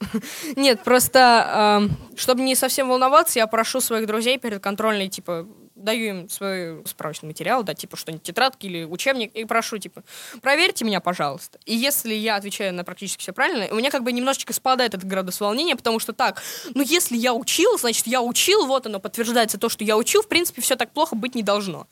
Нет, 0.57 0.83
просто, 0.85 1.81
эм, 1.81 1.97
чтобы 2.17 2.43
не 2.43 2.55
совсем 2.55 2.89
волноваться, 2.89 3.39
я 3.39 3.47
прошу 3.47 3.81
своих 3.81 4.07
друзей 4.07 4.39
перед 4.39 4.63
контрольной, 4.63 5.09
типа, 5.09 5.47
даю 5.79 6.09
им 6.09 6.29
свой 6.29 6.83
справочный 6.87 7.29
материал, 7.29 7.63
да, 7.63 7.75
типа 7.75 7.97
что-нибудь, 7.97 8.23
тетрадки 8.23 8.67
или 8.67 8.85
учебник, 8.85 9.35
и 9.35 9.45
прошу, 9.45 9.79
типа, 9.79 10.03
проверьте 10.43 10.85
меня, 10.85 11.01
пожалуйста. 11.01 11.59
И 11.65 11.75
если 11.75 12.15
я 12.15 12.37
отвечаю 12.37 12.75
на 12.75 12.85
практически 12.85 13.23
все 13.23 13.33
правильно, 13.33 13.69
у 13.71 13.77
меня 13.77 13.91
как 13.91 14.03
бы 14.03 14.13
немножечко 14.13 14.53
спадает 14.53 14.95
этот 14.95 15.07
градус 15.07 15.41
волнения, 15.41 15.77
потому 15.77 15.99
что 15.99 16.13
так, 16.13 16.43
ну 16.75 16.83
если 16.83 17.17
я 17.17 17.33
учил, 17.35 17.79
значит 17.79 18.07
я 18.07 18.21
учил, 18.21 18.67
вот 18.67 18.87
оно 18.87 19.01
подтверждается 19.01 19.59
то, 19.59 19.69
что 19.69 19.85
я 19.85 19.97
учил, 19.97 20.23
в 20.23 20.29
принципе, 20.29 20.63
все 20.63 20.77
так 20.77 20.91
плохо 20.91 21.17
быть 21.17 21.35
не 21.35 21.43
должно. 21.43 21.87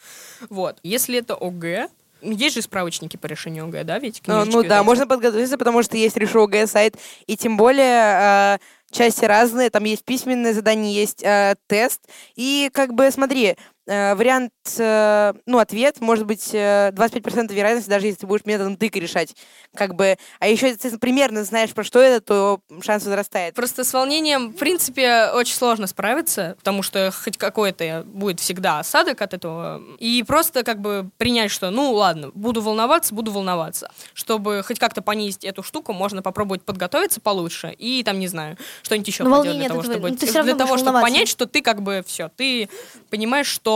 Вот. 0.50 0.78
Если 0.82 1.18
это 1.18 1.34
ОГЭ, 1.34 1.88
есть 2.22 2.56
же 2.56 2.62
справочники 2.62 3.16
по 3.16 3.26
решению 3.26 3.64
ОГЭ, 3.64 3.84
да, 3.84 3.98
ведь? 3.98 4.22
Ну, 4.26 4.44
ну 4.44 4.62
да, 4.62 4.78
эти. 4.78 4.84
можно 4.84 5.06
подготовиться, 5.06 5.58
потому 5.58 5.82
что 5.82 5.96
есть 5.96 6.16
решу 6.16 6.42
ОГЭ 6.42 6.66
сайт, 6.66 6.96
и 7.26 7.36
тем 7.36 7.56
более 7.56 8.56
э, 8.56 8.58
части 8.90 9.24
разные, 9.24 9.70
там 9.70 9.84
есть 9.84 10.04
письменное 10.04 10.54
задание, 10.54 10.94
есть 10.94 11.22
э, 11.22 11.56
тест, 11.66 12.00
и 12.34 12.70
как 12.72 12.94
бы 12.94 13.10
смотри, 13.10 13.56
вариант, 13.86 14.52
э, 14.78 15.32
ну, 15.46 15.58
ответ 15.58 16.00
может 16.00 16.26
быть 16.26 16.50
э, 16.52 16.90
25% 16.92 17.52
вероятности, 17.54 17.88
даже 17.88 18.06
если 18.06 18.20
ты 18.20 18.26
будешь 18.26 18.44
методом 18.44 18.76
тыка 18.76 18.98
решать, 18.98 19.34
как 19.74 19.94
бы, 19.94 20.16
а 20.40 20.48
еще, 20.48 20.68
если 20.68 20.88
ты 20.88 20.98
примерно 20.98 21.44
знаешь, 21.44 21.70
про 21.72 21.84
что 21.84 22.00
это, 22.00 22.20
то 22.20 22.60
шанс 22.82 23.04
возрастает. 23.04 23.54
Просто 23.54 23.84
с 23.84 23.92
волнением, 23.92 24.48
в 24.52 24.56
принципе, 24.56 25.30
очень 25.32 25.54
сложно 25.54 25.86
справиться, 25.86 26.54
потому 26.58 26.82
что 26.82 27.12
хоть 27.12 27.38
какой-то 27.38 28.02
будет 28.06 28.40
всегда 28.40 28.80
осадок 28.80 29.22
от 29.22 29.34
этого. 29.34 29.80
И 29.98 30.24
просто 30.26 30.64
как 30.64 30.80
бы 30.80 31.08
принять, 31.16 31.50
что, 31.52 31.70
ну 31.70 31.92
ладно, 31.92 32.30
буду 32.34 32.60
волноваться, 32.62 33.14
буду 33.14 33.30
волноваться. 33.30 33.90
Чтобы 34.14 34.62
хоть 34.66 34.78
как-то 34.80 35.00
понизить 35.00 35.44
эту 35.44 35.62
штуку, 35.62 35.92
можно 35.92 36.22
попробовать 36.22 36.64
подготовиться 36.64 37.20
получше 37.20 37.72
и 37.78 38.02
там, 38.02 38.18
не 38.18 38.26
знаю, 38.28 38.56
что-нибудь 38.82 39.06
еще 39.08 39.22
Но 39.22 39.38
поделать 39.38 39.58
для 39.58 39.68
того, 39.68 39.80
этого- 39.82 39.92
чтобы, 39.94 40.08
ну, 40.10 40.42
для 40.42 40.54
того, 40.56 40.76
чтобы 40.76 41.00
понять, 41.00 41.28
что 41.28 41.46
ты 41.46 41.62
как 41.62 41.82
бы 41.82 42.02
все, 42.04 42.30
ты 42.36 42.68
понимаешь, 43.10 43.46
что 43.46 43.75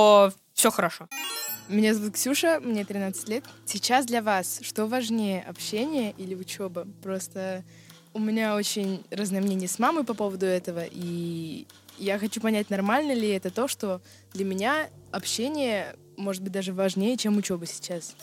все 0.54 0.70
хорошо. 0.70 1.08
Меня 1.68 1.94
зовут 1.94 2.14
Ксюша, 2.14 2.60
мне 2.60 2.84
13 2.84 3.28
лет. 3.28 3.44
Сейчас 3.64 4.04
для 4.04 4.22
вас 4.22 4.60
что 4.62 4.86
важнее, 4.86 5.44
общение 5.48 6.12
или 6.18 6.34
учеба? 6.34 6.86
Просто 7.02 7.62
у 8.12 8.18
меня 8.18 8.56
очень 8.56 9.04
разное 9.10 9.40
мнение 9.40 9.68
с 9.68 9.78
мамой 9.78 10.04
по 10.04 10.14
поводу 10.14 10.46
этого, 10.46 10.84
и 10.90 11.66
я 11.96 12.18
хочу 12.18 12.40
понять, 12.40 12.70
нормально 12.70 13.12
ли 13.12 13.28
это 13.28 13.50
то, 13.50 13.68
что 13.68 14.00
для 14.32 14.44
меня 14.44 14.88
общение 15.12 15.94
может 16.16 16.42
быть 16.42 16.52
даже 16.52 16.72
важнее, 16.72 17.16
чем 17.16 17.36
учеба 17.36 17.66
сейчас. 17.66 18.16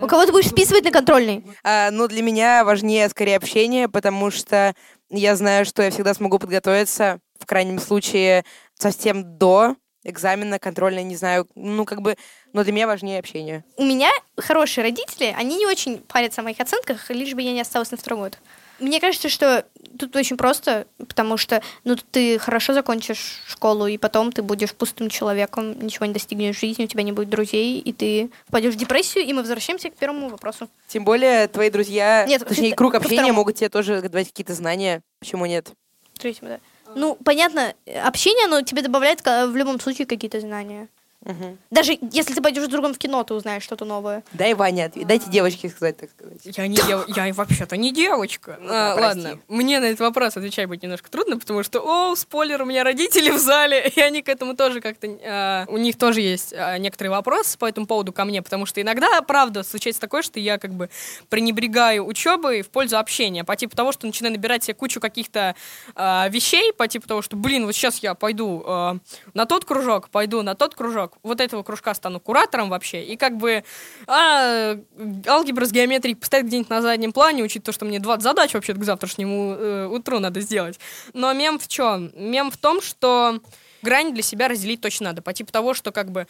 У 0.00 0.06
кого 0.06 0.24
ты 0.24 0.32
будешь 0.32 0.48
списывать 0.48 0.84
на 0.84 0.90
контрольный? 0.90 1.44
А, 1.64 1.90
ну, 1.90 2.06
для 2.08 2.22
меня 2.22 2.64
важнее 2.64 3.08
скорее 3.08 3.36
общение, 3.36 3.88
потому 3.88 4.30
что 4.30 4.74
я 5.10 5.36
знаю, 5.36 5.64
что 5.64 5.82
я 5.82 5.90
всегда 5.90 6.14
смогу 6.14 6.38
подготовиться, 6.38 7.20
в 7.38 7.46
крайнем 7.46 7.78
случае, 7.80 8.44
совсем 8.78 9.38
до 9.38 9.76
экзамена, 10.08 10.58
контрольной, 10.58 11.04
не 11.04 11.16
знаю, 11.16 11.46
ну, 11.54 11.84
как 11.84 12.02
бы, 12.02 12.16
но 12.52 12.64
для 12.64 12.72
меня 12.72 12.86
важнее 12.86 13.18
общение. 13.18 13.64
У 13.76 13.84
меня 13.84 14.10
хорошие 14.36 14.82
родители, 14.84 15.34
они 15.36 15.56
не 15.56 15.66
очень 15.66 15.98
парятся 15.98 16.40
о 16.40 16.44
моих 16.44 16.60
оценках, 16.60 17.10
лишь 17.10 17.34
бы 17.34 17.42
я 17.42 17.52
не 17.52 17.60
осталась 17.60 17.90
на 17.90 17.96
второй 17.96 18.20
год. 18.20 18.38
Мне 18.80 19.00
кажется, 19.00 19.28
что 19.28 19.66
тут 19.98 20.14
очень 20.14 20.36
просто, 20.36 20.86
потому 20.98 21.36
что 21.36 21.62
ну, 21.82 21.96
ты 21.96 22.38
хорошо 22.38 22.74
закончишь 22.74 23.42
школу, 23.46 23.88
и 23.88 23.98
потом 23.98 24.30
ты 24.30 24.42
будешь 24.42 24.72
пустым 24.72 25.08
человеком, 25.08 25.78
ничего 25.80 26.06
не 26.06 26.12
достигнешь 26.12 26.56
в 26.56 26.60
жизни, 26.60 26.84
у 26.84 26.86
тебя 26.86 27.02
не 27.02 27.10
будет 27.10 27.28
друзей, 27.28 27.80
и 27.80 27.92
ты 27.92 28.30
впадешь 28.46 28.74
в 28.74 28.76
депрессию, 28.76 29.24
и 29.24 29.32
мы 29.32 29.40
возвращаемся 29.40 29.90
к 29.90 29.96
первому 29.96 30.28
вопросу. 30.28 30.68
Тем 30.86 31.04
более 31.04 31.48
твои 31.48 31.70
друзья, 31.70 32.24
Нет, 32.28 32.46
точнее, 32.46 32.70
ко 32.70 32.76
круг 32.76 32.94
общения 32.94 33.16
второму. 33.16 33.38
могут 33.38 33.56
тебе 33.56 33.68
тоже 33.68 34.00
давать 34.02 34.28
какие-то 34.28 34.54
знания. 34.54 35.02
Почему 35.18 35.46
нет? 35.46 35.72
Третьему, 36.16 36.50
да. 36.50 36.60
Ну, 36.94 37.16
понятно, 37.24 37.74
общение, 38.04 38.46
оно 38.46 38.62
тебе 38.62 38.82
добавляет 38.82 39.24
в 39.24 39.54
любом 39.54 39.80
случае 39.80 40.06
какие-то 40.06 40.40
знания. 40.40 40.88
Мгм. 41.28 41.58
Даже 41.70 41.96
если 42.10 42.34
ты 42.34 42.40
пойдешь 42.42 42.64
с 42.64 42.68
другом 42.68 42.94
в 42.94 42.98
кино, 42.98 43.22
ты 43.22 43.34
узнаешь 43.34 43.62
что-то 43.62 43.84
новое. 43.84 44.24
Дай 44.32 44.54
Ваня 44.54 44.86
ответ. 44.86 45.06
Дайте 45.06 45.30
девочке 45.30 45.68
сказать, 45.68 45.98
так 45.98 46.10
сказать. 46.10 46.40
Я 46.56 46.66
не 46.66 46.76
дев... 46.76 47.04
я 47.08 47.32
вообще-то 47.34 47.76
не 47.76 47.92
девочка. 47.92 48.56
Ну 48.60 48.68
да, 48.68 48.92
А, 48.92 48.96
прости. 48.96 49.20
ладно, 49.20 49.40
мне 49.48 49.78
на 49.78 49.84
этот 49.84 50.00
вопрос 50.00 50.36
отвечать 50.38 50.66
будет 50.68 50.82
немножко 50.82 51.10
трудно, 51.10 51.38
потому 51.38 51.62
что, 51.62 51.80
о, 51.80 52.16
спойлер, 52.16 52.62
у 52.62 52.64
меня 52.64 52.82
родители 52.82 53.30
в 53.30 53.38
зале, 53.38 53.88
и 53.94 54.00
они 54.00 54.22
к 54.22 54.28
этому 54.30 54.56
тоже 54.56 54.80
как-то... 54.80 55.06
а, 55.22 55.64
у 55.68 55.76
них 55.76 55.98
тоже 55.98 56.22
есть 56.22 56.54
а, 56.56 56.78
некоторые 56.78 57.10
вопросы 57.10 57.58
по 57.58 57.66
этому 57.66 57.86
поводу 57.86 58.10
ко 58.12 58.24
мне, 58.24 58.40
потому 58.40 58.64
что 58.64 58.80
иногда, 58.80 59.20
правда, 59.20 59.62
случается 59.64 60.00
такое, 60.00 60.22
что 60.22 60.40
я 60.40 60.56
как 60.58 60.72
бы 60.72 60.88
пренебрегаю 61.28 62.06
учебой 62.06 62.62
в 62.62 62.70
пользу 62.70 62.98
общения, 62.98 63.44
по 63.44 63.54
типу 63.54 63.76
того, 63.76 63.92
что 63.92 64.06
начинаю 64.06 64.32
набирать 64.34 64.64
себе 64.64 64.74
кучу 64.74 64.98
каких-то 64.98 65.54
а, 65.94 66.26
вещей, 66.30 66.72
по 66.72 66.88
типу 66.88 67.06
того, 67.06 67.20
что, 67.20 67.36
блин, 67.36 67.66
вот 67.66 67.74
сейчас 67.74 67.98
я 67.98 68.14
пойду 68.14 68.62
а, 68.66 68.96
на 69.34 69.44
тот 69.44 69.64
кружок, 69.66 70.08
пойду 70.08 70.42
на 70.42 70.54
тот 70.54 70.74
кружок, 70.74 71.17
вот 71.22 71.40
этого 71.40 71.62
кружка 71.62 71.94
стану 71.94 72.20
куратором 72.20 72.68
вообще, 72.68 73.04
и 73.04 73.16
как 73.16 73.36
бы 73.36 73.64
а, 74.06 74.78
алгебра 75.26 75.64
с 75.64 75.72
геометрией 75.72 76.16
поставить 76.16 76.46
где-нибудь 76.46 76.70
на 76.70 76.82
заднем 76.82 77.12
плане, 77.12 77.42
учить 77.42 77.64
то, 77.64 77.72
что 77.72 77.84
мне 77.84 77.98
20 77.98 78.22
задач 78.22 78.54
вообще 78.54 78.74
к 78.74 78.84
завтрашнему 78.84 79.54
э, 79.54 79.86
утру 79.86 80.18
надо 80.18 80.40
сделать. 80.40 80.78
Но 81.12 81.32
мем 81.32 81.58
в 81.58 81.68
чем? 81.68 82.12
Мем 82.14 82.50
в 82.50 82.56
том, 82.56 82.80
что 82.80 83.40
грань 83.82 84.12
для 84.12 84.22
себя 84.22 84.48
разделить 84.48 84.80
точно 84.80 85.06
надо. 85.06 85.22
По 85.22 85.32
типу 85.32 85.52
того, 85.52 85.74
что 85.74 85.92
как 85.92 86.10
бы 86.10 86.26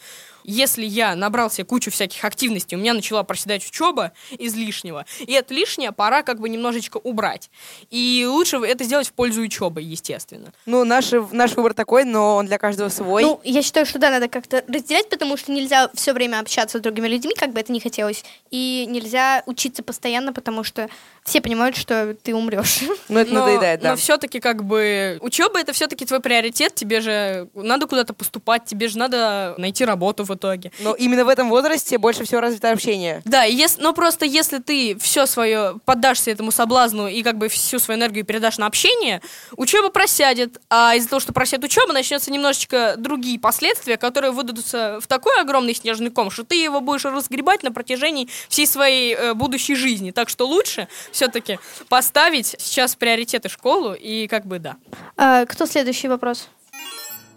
если 0.49 0.85
я 0.85 1.15
набрал 1.15 1.51
себе 1.51 1.65
кучу 1.65 1.91
всяких 1.91 2.23
активностей, 2.25 2.75
у 2.75 2.79
меня 2.79 2.93
начала 2.93 3.23
проседать 3.23 3.65
учеба 3.65 4.11
излишнего, 4.31 5.05
и 5.19 5.31
это 5.33 5.53
лишнее 5.53 5.91
пора 5.91 6.23
как 6.23 6.39
бы 6.39 6.49
немножечко 6.49 6.97
убрать. 6.97 7.49
И 7.89 8.25
лучше 8.27 8.57
это 8.57 8.83
сделать 8.83 9.07
в 9.07 9.13
пользу 9.13 9.41
учебы, 9.41 9.81
естественно. 9.81 10.51
Ну, 10.65 10.83
наш, 10.83 11.11
наш 11.31 11.53
выбор 11.55 11.73
такой, 11.73 12.03
но 12.03 12.35
он 12.35 12.47
для 12.47 12.57
каждого 12.57 12.89
свой. 12.89 13.23
Ну, 13.23 13.39
я 13.43 13.61
считаю, 13.61 13.85
что 13.85 13.99
да, 13.99 14.09
надо 14.09 14.27
как-то 14.27 14.63
разделять, 14.67 15.09
потому 15.09 15.37
что 15.37 15.51
нельзя 15.51 15.89
все 15.93 16.13
время 16.13 16.39
общаться 16.39 16.79
с 16.79 16.81
другими 16.81 17.07
людьми, 17.07 17.33
как 17.35 17.53
бы 17.53 17.59
это 17.59 17.71
ни 17.71 17.79
хотелось. 17.79 18.23
И 18.49 18.85
нельзя 18.89 19.43
учиться 19.45 19.83
постоянно, 19.83 20.33
потому 20.33 20.63
что 20.63 20.89
все 21.23 21.41
понимают, 21.41 21.77
что 21.77 22.15
ты 22.15 22.33
умрешь. 22.33 22.81
Ну, 23.07 23.19
это 23.19 23.33
но, 23.33 23.41
надоедает, 23.41 23.81
да. 23.81 23.91
Но 23.91 23.95
все-таки 23.95 24.39
как 24.39 24.63
бы 24.63 25.17
учеба 25.21 25.59
это 25.59 25.73
все-таки 25.73 26.05
твой 26.05 26.19
приоритет, 26.19 26.75
тебе 26.75 27.01
же 27.01 27.49
надо 27.53 27.87
куда-то 27.87 28.13
поступать, 28.13 28.65
тебе 28.65 28.87
же 28.87 28.97
надо 28.97 29.55
найти 29.57 29.85
работу 29.85 30.23
в 30.23 30.31
итоге. 30.39 30.71
Но 30.79 30.93
именно 30.93 31.25
в 31.25 31.27
этом 31.29 31.49
возрасте 31.49 31.97
больше 31.97 32.23
всего 32.23 32.41
развито 32.41 32.71
общение. 32.71 33.21
Да, 33.25 33.43
ес- 33.43 33.77
но 33.77 33.93
просто 33.93 34.25
если 34.25 34.57
ты 34.59 34.97
все 34.99 35.25
свое 35.25 35.75
поддашься 35.85 36.31
этому 36.31 36.51
соблазну 36.51 37.07
и 37.07 37.21
как 37.23 37.37
бы 37.37 37.49
всю 37.49 37.77
свою 37.79 37.99
энергию 37.99 38.25
передашь 38.25 38.57
на 38.57 38.65
общение, 38.65 39.21
учеба 39.57 39.89
просядет, 39.89 40.59
а 40.69 40.95
из-за 40.95 41.09
того, 41.09 41.19
что 41.19 41.33
просядет 41.33 41.65
учеба, 41.65 41.93
начнется 41.93 42.31
немножечко 42.31 42.95
другие 42.97 43.37
последствия, 43.39 43.97
которые 43.97 44.31
выдадутся 44.31 44.99
в 45.01 45.07
такой 45.07 45.39
огромный 45.41 45.75
снежный 45.75 46.09
ком, 46.09 46.31
что 46.31 46.43
ты 46.43 46.55
его 46.55 46.79
будешь 46.81 47.05
разгребать 47.05 47.63
на 47.63 47.71
протяжении 47.71 48.29
всей 48.47 48.65
своей 48.65 49.13
э, 49.15 49.33
будущей 49.33 49.75
жизни. 49.75 50.11
Так 50.11 50.29
что 50.29 50.47
лучше 50.47 50.87
все-таки 51.11 51.59
поставить 51.89 52.55
сейчас 52.59 52.95
в 52.95 52.97
приоритеты 52.97 53.49
школу 53.49 53.93
и 53.93 54.27
как 54.27 54.45
бы 54.45 54.59
да. 54.59 54.77
А, 55.17 55.45
кто 55.45 55.65
следующий 55.65 56.07
вопрос? 56.07 56.47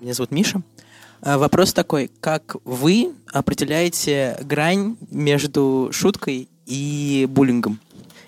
Меня 0.00 0.14
зовут 0.14 0.30
Миша. 0.30 0.62
А, 1.23 1.38
Вопрос 1.38 1.73
такой, 1.73 2.11
как 2.21 2.57
вы 2.64 3.12
определяете 3.33 4.37
грань 4.43 4.97
между 5.11 5.91
шуткой 5.93 6.49
и 6.67 7.26
буллингом? 7.31 7.79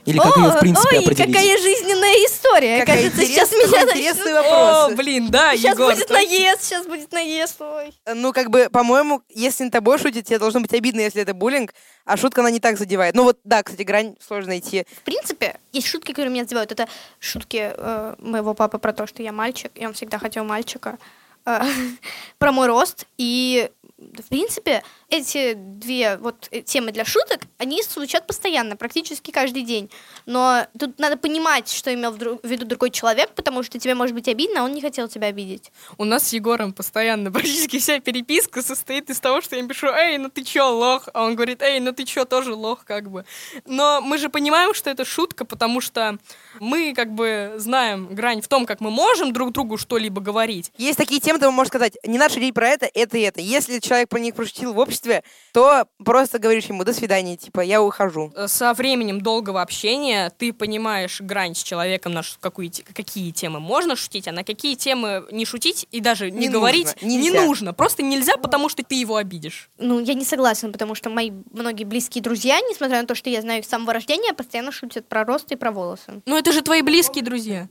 Или 0.05 0.19
как 0.19 0.37
ее, 0.37 0.51
в 0.51 0.61
принципе, 0.61 0.99
ой, 0.99 1.05
определить? 1.05 1.35
какая 1.35 1.59
жизненная 1.59 2.15
история. 2.27 2.81
Какая 2.81 3.11
Кажется, 3.11 3.25
сейчас 3.25 3.51
меня 3.53 3.83
интересный 3.91 4.35
вопрос. 4.35 4.93
О, 4.93 4.95
блин, 4.95 5.31
да, 5.31 5.57
Сейчас 5.57 5.75
Егор. 5.75 5.95
будет 5.95 6.11
наезд, 6.11 6.63
сейчас 6.63 6.87
будет 6.87 7.11
наезд. 7.13 7.57
Ой. 7.61 7.95
Ну, 8.15 8.35
как 8.35 8.51
бы, 8.51 8.69
по-моему, 8.71 9.23
если 9.31 9.65
над 9.65 9.73
тобой 9.73 9.99
шутит, 9.99 10.27
тебе 10.27 10.39
должно 10.39 10.61
быть 10.61 10.75
обидно, 10.75 11.01
если 11.01 11.23
это 11.23 11.33
буллинг, 11.33 11.73
а 12.05 12.19
шутка, 12.19 12.43
она 12.43 12.51
не 12.51 12.61
так 12.61 12.77
задевает. 12.79 13.15
Ну 13.15 13.25
вот, 13.25 13.39
да, 13.45 13.63
кстати, 13.63 13.83
грань 13.83 14.15
сложно 14.21 14.49
найти. 14.51 14.85
В 14.95 15.01
принципе, 15.01 15.57
есть 15.73 15.87
шутки, 15.87 16.09
которые 16.13 16.31
меня 16.31 16.45
задевают. 16.45 16.71
Это 16.71 16.87
шутки 17.19 17.73
э, 17.75 18.15
моего 18.19 18.53
папы 18.53 18.77
про 18.79 18.93
то, 18.93 19.07
что 19.07 19.23
я 19.23 19.33
мальчик, 19.33 19.73
и 19.75 19.87
он 19.87 19.95
всегда 19.95 20.19
хотел 20.19 20.45
мальчика. 20.45 20.99
Э, 21.47 21.61
про 22.39 22.53
мой 22.53 22.67
рост. 22.67 23.07
И, 23.19 23.71
в 23.99 24.29
принципе, 24.29 24.83
эти 25.14 25.54
две 25.54 26.16
вот 26.16 26.49
э, 26.50 26.62
темы 26.62 26.92
для 26.92 27.04
шуток, 27.04 27.40
они 27.59 27.83
звучат 27.83 28.26
постоянно, 28.26 28.76
практически 28.76 29.30
каждый 29.30 29.62
день. 29.62 29.90
Но 30.26 30.66
тут 30.78 30.99
надо 30.99 31.16
понимать, 31.16 31.71
что 31.71 31.92
имел 31.92 32.12
в 32.12 32.47
виду 32.47 32.66
другой 32.66 32.90
человек, 32.90 33.30
потому 33.35 33.62
что 33.62 33.78
тебе 33.78 33.94
может 33.94 34.14
быть 34.14 34.28
обидно, 34.28 34.61
а 34.61 34.64
он 34.64 34.73
не 34.73 34.80
хотел 34.80 35.09
тебя 35.09 35.28
обидеть. 35.28 35.73
У 35.99 36.04
нас 36.04 36.28
с 36.28 36.33
Егором 36.33 36.73
постоянно 36.73 37.30
практически 37.33 37.78
вся 37.78 38.00
переписка 38.00 38.62
состоит 38.62 39.11
из 39.11 39.21
того, 39.21 39.40
что 39.40 39.56
я 39.56 39.62
им 39.62 39.68
пишу, 39.68 39.88
эй, 39.88 40.18
ну 40.18 40.28
ты 40.28 40.42
чё, 40.42 40.68
лох? 40.71 41.09
А 41.14 41.25
он 41.25 41.35
говорит, 41.35 41.62
эй, 41.62 41.80
ну 41.80 41.92
ты 41.92 42.04
чё, 42.04 42.25
тоже 42.25 42.54
лох, 42.54 42.85
как 42.85 43.11
бы. 43.11 43.25
Но 43.66 44.00
мы 44.00 44.18
же 44.18 44.28
понимаем, 44.28 44.75
что 44.75 44.90
это 44.90 45.04
шутка, 45.04 45.44
потому 45.44 45.80
что 45.80 46.18
мы 46.61 46.94
как 46.94 47.12
бы 47.12 47.54
знаем 47.56 48.14
грань 48.14 48.40
в 48.40 48.49
том, 48.49 48.66
как 48.66 48.80
мы 48.80 48.90
можем 48.90 49.33
друг 49.33 49.52
другу 49.52 49.76
что-либо 49.76 50.21
говорить. 50.21 50.73
Есть 50.76 50.99
такие 50.99 51.21
темы, 51.21 51.38
ты 51.38 51.50
можешь 51.50 51.68
сказать, 51.68 51.97
не 52.04 52.18
надо 52.18 52.35
шутить 52.35 52.54
про 52.54 52.68
это, 52.68 52.90
это 52.92 53.18
и 53.18 53.21
это. 53.21 53.40
Если 53.40 53.78
человек 53.78 54.09
про 54.09 54.18
них 54.18 54.35
пошутил 54.35 54.73
в 54.73 54.78
обществе, 54.78 55.03
то 55.52 55.87
просто 56.04 56.38
говоришь 56.38 56.66
ему 56.66 56.84
«до 56.84 56.92
свидания», 56.92 57.37
типа 57.37 57.61
«я 57.61 57.82
ухожу». 57.82 58.32
Со 58.46 58.73
временем 58.75 59.20
долгого 59.20 59.62
общения 59.62 60.30
ты 60.38 60.52
понимаешь 60.52 61.20
грань 61.20 61.54
с 61.54 61.62
человеком, 61.62 62.12
на 62.12 62.23
какую, 62.40 62.70
какие 62.92 63.30
темы 63.30 63.61
можно 63.61 63.96
шутить, 63.96 64.28
а 64.28 64.32
на 64.32 64.44
какие 64.44 64.75
темы 64.75 65.26
не 65.30 65.44
шутить 65.44 65.87
и 65.90 66.00
даже 66.00 66.30
не, 66.30 66.46
Не 66.46 66.49
говорить 66.49 66.87
нужно, 66.87 67.06
не 67.06 67.16
нельзя. 67.16 67.42
нужно. 67.44 67.75
Просто 67.75 68.02
нельзя, 68.02 68.37
потому 68.37 68.68
что 68.68 68.82
ты 68.82 68.94
его 68.94 69.16
обидишь. 69.16 69.70
Ну, 69.78 70.00
я 70.00 70.14
не 70.14 70.25
согласна, 70.25 70.70
потому 70.70 70.94
что 70.94 71.11
мои 71.11 71.30
многие 71.52 71.84
близкие 71.84 72.23
друзья, 72.23 72.58
несмотря 72.61 73.00
на 73.00 73.06
то, 73.06 73.14
что 73.14 73.30
я 73.30 73.40
знаю 73.40 73.61
их 73.61 73.66
с 73.66 73.68
самого 73.68 73.92
рождения, 73.92 74.32
постоянно 74.32 74.73
шутят 74.73 75.08
про 75.08 75.25
рост 75.25 75.50
и 75.52 75.56
про 75.56 75.70
волосы. 75.70 76.23
Ну 76.26 76.37
это 76.37 76.52
же 76.52 76.62
твои 76.62 76.82
близкие 76.82 77.25
друзья. 77.25 77.68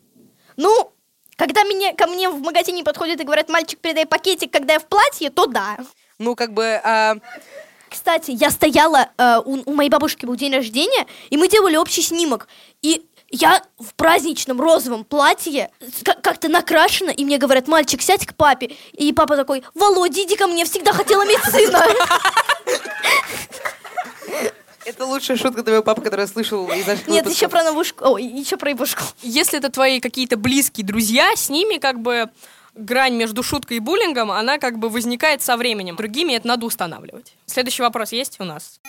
Ну, 0.58 0.92
когда 1.36 1.64
меня, 1.64 1.94
ко 1.96 2.08
мне 2.08 2.30
в 2.30 2.40
магазине 2.42 2.84
подходят 2.84 3.20
и 3.20 3.24
говорят, 3.24 3.50
мальчик, 3.50 3.80
передай 3.80 4.06
пакетик, 4.06 4.52
когда 4.52 4.74
я 4.74 4.80
в 4.80 4.86
платье, 4.88 5.30
то 5.30 5.48
да. 5.48 5.78
Ну, 6.20 6.36
как 6.36 6.54
бы, 6.54 6.80
а, 6.84 7.16
Кстати, 7.90 8.32
я 8.32 8.50
стояла, 8.50 9.10
э, 9.18 9.38
у, 9.46 9.62
у 9.66 9.74
моей 9.74 9.90
бабушки 9.90 10.26
был 10.26 10.36
день 10.36 10.54
рождения, 10.54 11.06
и 11.30 11.38
мы 11.38 11.48
делали 11.48 11.76
общий 11.76 12.02
снимок. 12.02 12.48
И 12.82 13.06
я 13.30 13.64
в 13.80 13.96
праздничном 13.96 14.62
розовом 14.62 15.04
платье, 15.04 15.72
как-то 16.22 16.50
накрашена, 16.50 17.12
и 17.12 17.26
мне 17.26 17.40
говорят, 17.40 17.68
мальчик, 17.68 18.02
сядь 18.02 18.26
к 18.28 18.36
папе. 18.36 18.72
И 18.92 19.12
папа 19.12 19.36
такой, 19.36 19.64
Володя, 19.74 20.22
иди 20.22 20.36
ко 20.36 20.46
мне, 20.46 20.66
всегда 20.66 20.94
хотела 20.94 21.24
иметь 21.26 21.42
сына. 21.44 21.84
это 24.86 25.06
лучшая 25.06 25.38
шутка 25.38 25.64
твоего 25.64 25.82
папы, 25.82 26.02
которую 26.02 26.28
я 26.28 26.32
слышал 26.32 26.68
из 26.68 26.86
наших 26.86 27.08
Нет, 27.08 27.24
выпусков. 27.26 27.36
еще 27.36 27.48
про 27.50 27.64
новую 27.64 27.86
школу. 27.86 28.16
Ой, 28.16 28.24
еще 28.24 28.58
про 28.58 28.70
его 28.70 28.86
школу. 28.86 29.10
Если 29.22 29.58
это 29.58 29.70
твои 29.70 30.00
какие-то 30.00 30.38
близкие 30.38 30.86
друзья, 30.86 31.36
с 31.36 31.50
ними 31.50 31.78
как 31.80 32.00
бы 32.02 32.30
грань 32.76 33.16
между 33.16 33.44
шуткой 33.44 33.78
и 33.78 33.80
буллингом, 33.80 34.32
она 34.32 34.58
как 34.58 34.80
бы 34.80 34.90
возникает 34.90 35.42
со 35.42 35.58
временем. 35.58 35.96
Другими 35.96 36.34
это 36.34 36.48
надо 36.48 36.66
устанавливать. 36.66 37.36
Следующий 37.46 37.84
вопрос 37.84 38.12
есть 38.12 38.40
у 38.40 38.44
нас? 38.44 38.80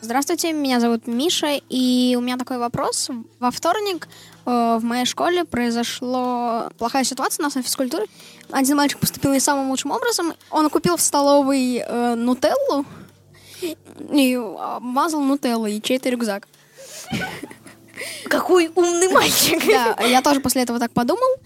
Здравствуйте, 0.00 0.52
меня 0.52 0.80
зовут 0.80 1.06
Миша, 1.06 1.60
и 1.70 2.14
у 2.18 2.20
меня 2.20 2.36
такой 2.36 2.58
вопрос. 2.58 3.08
Во 3.40 3.50
вторник 3.50 4.06
э, 4.44 4.76
в 4.78 4.84
моей 4.84 5.06
школе 5.06 5.44
произошла 5.46 6.68
плохая 6.76 7.04
ситуация 7.04 7.42
у 7.42 7.46
нас 7.46 7.54
на 7.54 7.62
физкультуре. 7.62 8.06
Один 8.50 8.76
мальчик 8.76 8.98
поступил 8.98 9.32
не 9.32 9.40
самым 9.40 9.70
лучшим 9.70 9.92
образом. 9.92 10.34
Он 10.50 10.68
купил 10.68 10.98
в 10.98 11.00
столовой 11.00 11.78
э, 11.78 12.14
нутеллу 12.16 12.84
и 13.62 14.34
обмазал 14.34 15.22
нутеллой 15.22 15.80
чей-то 15.80 16.10
рюкзак. 16.10 16.48
Какой 18.24 18.70
умный 18.74 19.08
мальчик. 19.12 19.62
Да, 19.66 20.04
я 20.04 20.20
тоже 20.20 20.40
после 20.40 20.62
этого 20.62 20.78
так 20.78 20.92
подумал. 20.92 21.38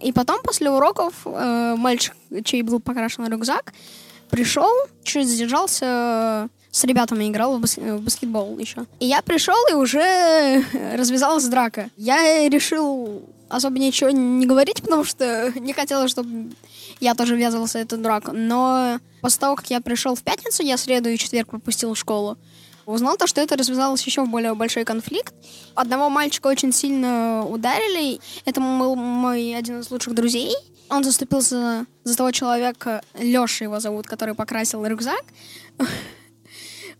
И 0.00 0.12
потом, 0.12 0.40
после 0.42 0.70
уроков, 0.70 1.14
э, 1.24 1.74
мальчик, 1.76 2.14
чей 2.44 2.62
был 2.62 2.80
покрашен 2.80 3.26
рюкзак, 3.26 3.72
пришел, 4.30 4.70
чуть 5.02 5.26
задержался, 5.26 6.48
с 6.70 6.84
ребятами 6.84 7.28
играл 7.28 7.56
в, 7.56 7.60
бас- 7.60 7.76
в 7.78 8.00
баскетбол 8.00 8.58
еще. 8.58 8.86
И 9.00 9.06
я 9.06 9.22
пришел, 9.22 9.56
и 9.70 9.74
уже 9.74 10.62
развязалась 10.94 11.46
драка. 11.46 11.90
Я 11.96 12.48
решил 12.48 13.22
особо 13.48 13.78
ничего 13.78 14.10
не 14.10 14.46
говорить, 14.46 14.82
потому 14.82 15.04
что 15.04 15.52
не 15.58 15.72
хотела, 15.72 16.06
чтобы 16.08 16.50
я 17.00 17.14
тоже 17.14 17.36
ввязывался 17.36 17.78
в 17.78 17.82
эту 17.82 17.96
драку. 17.96 18.32
Но 18.32 18.98
после 19.20 19.40
того, 19.40 19.56
как 19.56 19.70
я 19.70 19.80
пришел 19.80 20.14
в 20.14 20.22
пятницу, 20.22 20.62
я 20.62 20.76
среду 20.76 21.08
и 21.08 21.18
четверг 21.18 21.48
пропустил 21.48 21.94
школу, 21.94 22.36
узнал 22.92 23.16
то, 23.16 23.26
что 23.26 23.40
это 23.40 23.56
развязалось 23.56 24.02
еще 24.04 24.24
в 24.24 24.30
более 24.30 24.54
большой 24.54 24.84
конфликт. 24.84 25.34
Одного 25.74 26.08
мальчика 26.08 26.46
очень 26.46 26.72
сильно 26.72 27.44
ударили. 27.46 28.20
Это 28.44 28.60
был 28.60 28.96
мой 28.96 29.54
один 29.54 29.80
из 29.80 29.90
лучших 29.90 30.14
друзей. 30.14 30.54
Он 30.88 31.04
заступился 31.04 31.84
за 32.04 32.16
того 32.16 32.30
человека, 32.30 33.02
Леша 33.18 33.64
его 33.66 33.78
зовут, 33.78 34.06
который 34.06 34.34
покрасил 34.34 34.84
рюкзак. 34.86 35.22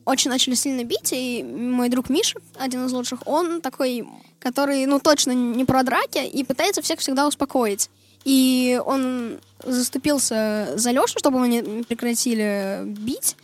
Очень 0.04 0.30
начали 0.30 0.54
сильно 0.54 0.85
бить, 0.85 1.12
и 1.12 1.42
мой 1.42 1.88
друг 1.88 2.09
Миша, 2.09 2.38
один 2.59 2.87
из 2.87 2.92
лучших, 2.92 3.21
он 3.26 3.61
такой, 3.61 4.09
который, 4.40 4.87
ну, 4.87 5.00
точно 5.00 5.33
не 5.33 5.66
про 5.66 5.83
драки, 5.83 6.26
и 6.26 6.45
пытается 6.45 6.80
всех 6.80 7.00
всегда 7.00 7.26
успокоить. 7.26 7.90
И 8.25 8.80
он 8.85 9.38
заступился 9.64 10.73
за 10.76 10.90
Лешу, 10.92 11.18
чтобы 11.18 11.42
они 11.42 11.85
прекратили 11.87 12.83
бить. 12.85 13.37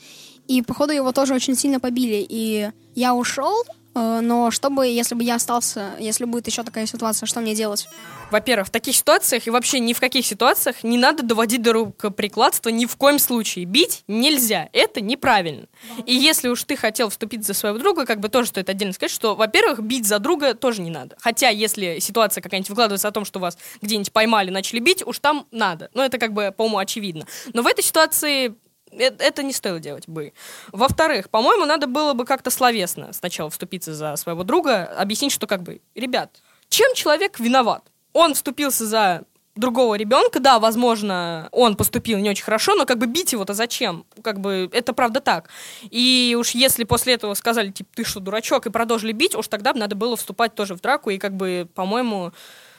И, 0.49 0.63
походу, 0.63 0.93
его 0.93 1.13
тоже 1.13 1.35
очень 1.35 1.57
сильно 1.57 1.81
побили. 1.81 2.25
И 2.29 2.71
я 2.95 3.15
ушел, 3.15 3.55
э, 3.95 4.21
но 4.21 4.51
чтобы, 4.51 4.87
если 4.87 5.15
бы 5.15 5.25
я 5.25 5.37
остался, 5.37 5.93
если 5.99 6.25
будет 6.25 6.47
еще 6.47 6.63
такая 6.63 6.87
ситуация, 6.87 7.27
что 7.27 7.41
мне 7.41 7.55
делать? 7.55 7.89
Во-первых, 8.31 8.69
в 8.69 8.71
таких 8.71 8.97
ситуациях 8.97 9.47
и 9.47 9.51
вообще 9.51 9.79
ни 9.79 9.93
в 9.93 10.01
каких 10.01 10.27
ситуациях 10.27 10.83
не 10.83 10.99
надо 10.99 11.23
доводить 11.23 11.63
до 11.63 11.73
рукоприкладства 11.73 12.71
ни 12.71 12.87
в 12.87 12.97
коем 12.97 13.19
случае. 13.19 13.65
Бить 13.65 14.03
нельзя, 14.09 14.69
это 14.73 15.01
неправильно. 15.01 15.67
И 16.05 16.15
если 16.15 16.49
уж 16.49 16.65
ты 16.65 16.77
хотел 16.77 17.11
вступить 17.11 17.47
за 17.47 17.55
своего 17.55 17.79
друга, 17.79 18.07
как 18.07 18.21
бы 18.21 18.29
тоже 18.29 18.49
стоит 18.49 18.69
отдельно 18.69 18.93
сказать, 18.93 19.13
что, 19.13 19.35
во-первых, 19.35 19.81
бить 19.83 20.07
за 20.07 20.19
друга 20.19 20.55
тоже 20.55 20.83
не 20.83 20.91
надо. 20.91 21.17
Хотя, 21.21 21.51
если 21.51 21.99
ситуация 22.01 22.43
какая-нибудь 22.43 22.71
выкладывается 22.71 23.09
о 23.09 23.13
том, 23.13 23.25
что 23.25 23.39
вас 23.39 23.57
где-нибудь 23.83 24.13
поймали, 24.13 24.51
начали 24.51 24.81
бить, 24.81 25.07
уж 25.07 25.19
там 25.19 25.47
надо. 25.51 25.91
Ну, 25.95 26.03
это 26.03 26.19
как 26.19 26.33
бы, 26.33 26.53
по-моему, 26.57 26.79
очевидно. 26.79 27.27
Но 27.53 27.63
в 27.63 27.67
этой 27.67 27.85
ситуации 27.85 28.55
это 28.99 29.43
не 29.43 29.53
стоило 29.53 29.81
делать 29.81 30.09
бы. 30.09 30.33
Во-вторых, 30.73 31.31
по-моему, 31.31 31.65
надо 31.65 31.87
было 31.87 32.13
бы 32.15 32.25
как-то 32.25 32.51
словесно 32.51 33.13
сначала 33.13 33.51
вступиться 33.51 33.95
за 33.95 34.17
своего 34.17 34.45
друга, 34.45 34.85
объяснить, 34.85 35.33
что 35.33 35.47
как 35.47 35.63
бы, 35.63 35.81
ребят, 35.95 36.43
чем 36.69 36.95
человек 36.95 37.39
виноват? 37.41 37.85
Он 38.13 38.35
вступился 38.35 38.87
за 38.87 39.25
другого 39.57 39.95
ребенка, 39.95 40.41
да, 40.41 40.59
возможно, 40.59 41.49
он 41.53 41.77
поступил 41.77 42.19
не 42.19 42.31
очень 42.31 42.45
хорошо, 42.45 42.75
но 42.75 42.87
как 42.87 42.99
бы 42.99 43.07
бить 43.07 43.33
его-то 43.33 43.55
зачем? 43.55 44.05
Как 44.23 44.41
бы 44.41 44.69
это 44.73 44.93
правда 44.93 45.21
так. 45.21 45.49
И 45.91 46.37
уж 46.39 46.51
если 46.51 46.85
после 46.85 47.15
этого 47.15 47.35
сказали, 47.35 47.71
типа, 47.71 47.91
ты 47.95 48.05
что, 48.05 48.21
дурачок, 48.21 48.67
и 48.67 48.71
продолжили 48.71 49.13
бить, 49.13 49.35
уж 49.35 49.49
тогда 49.49 49.73
надо 49.73 49.95
было 49.95 50.17
вступать 50.17 50.55
тоже 50.55 50.75
в 50.75 50.81
драку, 50.81 51.11
и 51.11 51.19
как 51.19 51.35
бы, 51.35 51.69
по-моему, 51.75 52.33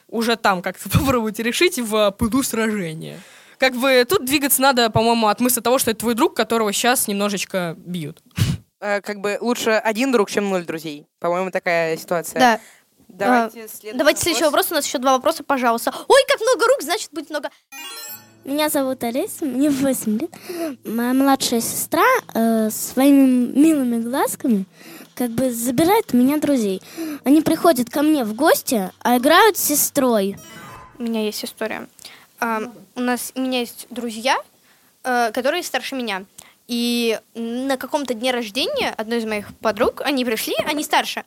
уже 0.09 0.35
там 0.35 0.61
как-то 0.61 0.89
попробуйте 0.89 1.43
решить 1.43 1.79
в 1.79 2.11
пылу 2.11 2.43
сражения. 2.43 3.19
Как 3.57 3.75
бы 3.75 4.05
тут 4.07 4.25
двигаться 4.25 4.61
надо, 4.61 4.89
по-моему, 4.89 5.27
от 5.27 5.39
мысли 5.39 5.61
того, 5.61 5.77
что 5.77 5.91
это 5.91 6.01
твой 6.01 6.15
друг, 6.15 6.35
которого 6.35 6.71
сейчас 6.73 7.07
немножечко 7.07 7.75
бьют. 7.77 8.21
Э, 8.79 9.01
Как 9.01 9.19
бы 9.19 9.37
лучше 9.41 9.71
один 9.71 10.11
друг, 10.11 10.29
чем 10.29 10.49
ноль 10.49 10.65
друзей. 10.65 11.07
По-моему, 11.19 11.51
такая 11.51 11.97
ситуация. 11.97 12.39
Да. 12.39 12.59
Давайте 13.07 13.67
следующий 13.67 13.97
Давайте 13.97 14.21
следующий 14.21 14.45
вопрос. 14.45 14.71
У 14.71 14.73
нас 14.75 14.85
еще 14.85 14.97
два 14.97 15.13
вопроса, 15.13 15.43
пожалуйста. 15.43 15.93
Ой, 16.07 16.21
как 16.27 16.41
много 16.41 16.65
рук, 16.67 16.81
значит, 16.81 17.09
будет 17.11 17.29
много. 17.29 17.49
Меня 18.43 18.69
зовут 18.69 19.03
Олеся, 19.03 19.43
мне 19.45 19.71
8 19.71 20.19
лет. 20.19 20.29
Моя 20.85 21.13
младшая 21.13 21.61
сестра 21.61 22.05
э, 22.33 22.69
своими 22.69 23.57
милыми 23.57 24.03
глазками 24.03 24.65
как 25.15 25.31
бы 25.31 25.51
забирает 25.51 26.13
у 26.13 26.17
меня 26.17 26.37
друзей. 26.37 26.81
Они 27.23 27.41
приходят 27.41 27.89
ко 27.89 28.03
мне 28.03 28.23
в 28.23 28.35
гости, 28.35 28.91
а 28.99 29.17
играют 29.17 29.57
с 29.57 29.63
сестрой. 29.63 30.37
У 30.99 31.03
меня 31.03 31.23
есть 31.23 31.43
история. 31.43 31.87
У 32.39 32.99
нас 32.99 33.31
у 33.35 33.41
меня 33.41 33.59
есть 33.59 33.87
друзья, 33.89 34.37
э, 35.03 35.31
которые 35.31 35.63
старше 35.63 35.95
меня. 35.95 36.25
И 36.67 37.19
на 37.35 37.77
каком-то 37.77 38.13
дне 38.13 38.31
рождения 38.31 38.93
одной 38.97 39.19
из 39.19 39.25
моих 39.25 39.55
подруг, 39.57 40.01
они 40.01 40.25
пришли, 40.25 40.55
они 40.65 40.83
старше. 40.83 41.23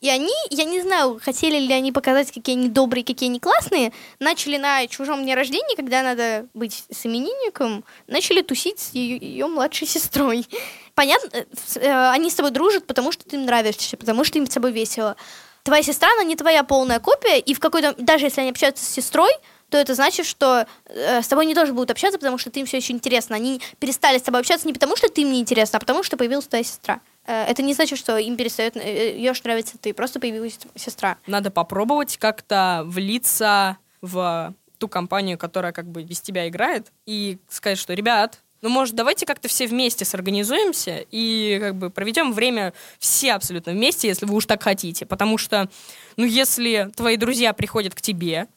И 0.00 0.08
они, 0.08 0.32
я 0.48 0.64
не 0.64 0.80
знаю, 0.80 1.20
хотели 1.22 1.58
ли 1.58 1.74
они 1.74 1.92
показать, 1.92 2.32
какие 2.32 2.56
они 2.56 2.68
добрые, 2.68 3.04
какие 3.04 3.28
они 3.28 3.38
классные, 3.38 3.92
начали 4.18 4.56
на 4.56 4.86
чужом 4.86 5.22
дне 5.22 5.34
рождения, 5.34 5.76
когда 5.76 6.02
надо 6.02 6.46
быть 6.54 6.84
с 6.90 7.04
именинником, 7.04 7.84
начали 8.06 8.40
тусить 8.40 8.80
с 8.80 8.94
ее, 8.94 9.18
ее 9.18 9.46
младшей 9.46 9.86
сестрой. 9.86 10.46
Понятно, 10.94 11.28
э, 11.34 11.44
э, 11.76 12.10
они 12.10 12.30
с 12.30 12.34
тобой 12.34 12.50
дружат, 12.50 12.86
потому 12.86 13.12
что 13.12 13.24
ты 13.24 13.36
им 13.36 13.44
нравишься, 13.44 13.96
потому 13.96 14.24
что 14.24 14.38
им 14.38 14.46
с 14.46 14.50
тобой 14.50 14.72
весело. 14.72 15.16
Твоя 15.62 15.82
сестра, 15.82 16.08
она 16.14 16.24
не 16.24 16.34
твоя 16.34 16.64
полная 16.64 16.98
копия, 16.98 17.38
и 17.38 17.52
в 17.52 17.60
какой-то, 17.60 17.94
даже 17.98 18.24
если 18.24 18.40
они 18.40 18.50
общаются 18.50 18.84
с 18.84 18.88
сестрой, 18.88 19.30
то 19.70 19.78
это 19.78 19.94
значит, 19.94 20.26
что 20.26 20.66
э, 20.86 21.22
с 21.22 21.28
тобой 21.28 21.46
не 21.46 21.54
тоже 21.54 21.72
будут 21.72 21.90
общаться, 21.90 22.18
потому 22.18 22.38
что 22.38 22.50
ты 22.50 22.60
им 22.60 22.66
все 22.66 22.78
еще 22.78 22.92
интересно. 22.92 23.36
Они 23.36 23.60
перестали 23.78 24.18
с 24.18 24.22
тобой 24.22 24.40
общаться 24.40 24.66
не 24.66 24.72
потому, 24.72 24.96
что 24.96 25.08
ты 25.08 25.22
им 25.22 25.32
не 25.32 25.40
интересна, 25.40 25.78
а 25.78 25.80
потому, 25.80 26.02
что 26.02 26.16
появилась 26.16 26.46
твоя 26.46 26.64
сестра. 26.64 27.00
Э, 27.26 27.44
это 27.44 27.62
не 27.62 27.72
значит, 27.72 27.98
что 27.98 28.18
им 28.18 28.36
перестает 28.36 28.76
э, 28.76 29.16
ее 29.16 29.32
нравится 29.44 29.78
ты, 29.78 29.94
просто 29.94 30.20
появилась 30.20 30.58
сестра. 30.74 31.16
Надо 31.26 31.50
попробовать 31.50 32.16
как-то 32.18 32.82
влиться 32.84 33.78
в 34.02 34.54
ту 34.78 34.88
компанию, 34.88 35.38
которая 35.38 35.72
как 35.72 35.86
бы 35.86 36.02
без 36.02 36.20
тебя 36.20 36.48
играет, 36.48 36.90
и 37.06 37.38
сказать, 37.48 37.78
что, 37.78 37.94
ребят, 37.94 38.40
ну, 38.62 38.68
может, 38.68 38.94
давайте 38.94 39.24
как-то 39.24 39.48
все 39.48 39.66
вместе 39.66 40.04
сорганизуемся 40.04 41.04
и 41.10 41.58
как 41.60 41.76
бы 41.76 41.90
проведем 41.90 42.32
время 42.32 42.74
все 42.98 43.32
абсолютно 43.32 43.72
вместе, 43.72 44.08
если 44.08 44.26
вы 44.26 44.34
уж 44.34 44.46
так 44.46 44.62
хотите. 44.62 45.06
Потому 45.06 45.38
что, 45.38 45.70
ну, 46.16 46.24
если 46.24 46.90
твои 46.94 47.16
друзья 47.16 47.52
приходят 47.52 47.94
к 47.94 48.02
тебе, 48.02 48.48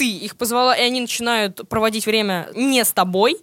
ты 0.00 0.08
их 0.08 0.36
позвала, 0.36 0.74
и 0.74 0.80
они 0.80 1.02
начинают 1.02 1.68
проводить 1.68 2.06
время 2.06 2.48
не 2.54 2.82
с 2.82 2.90
тобой, 2.90 3.36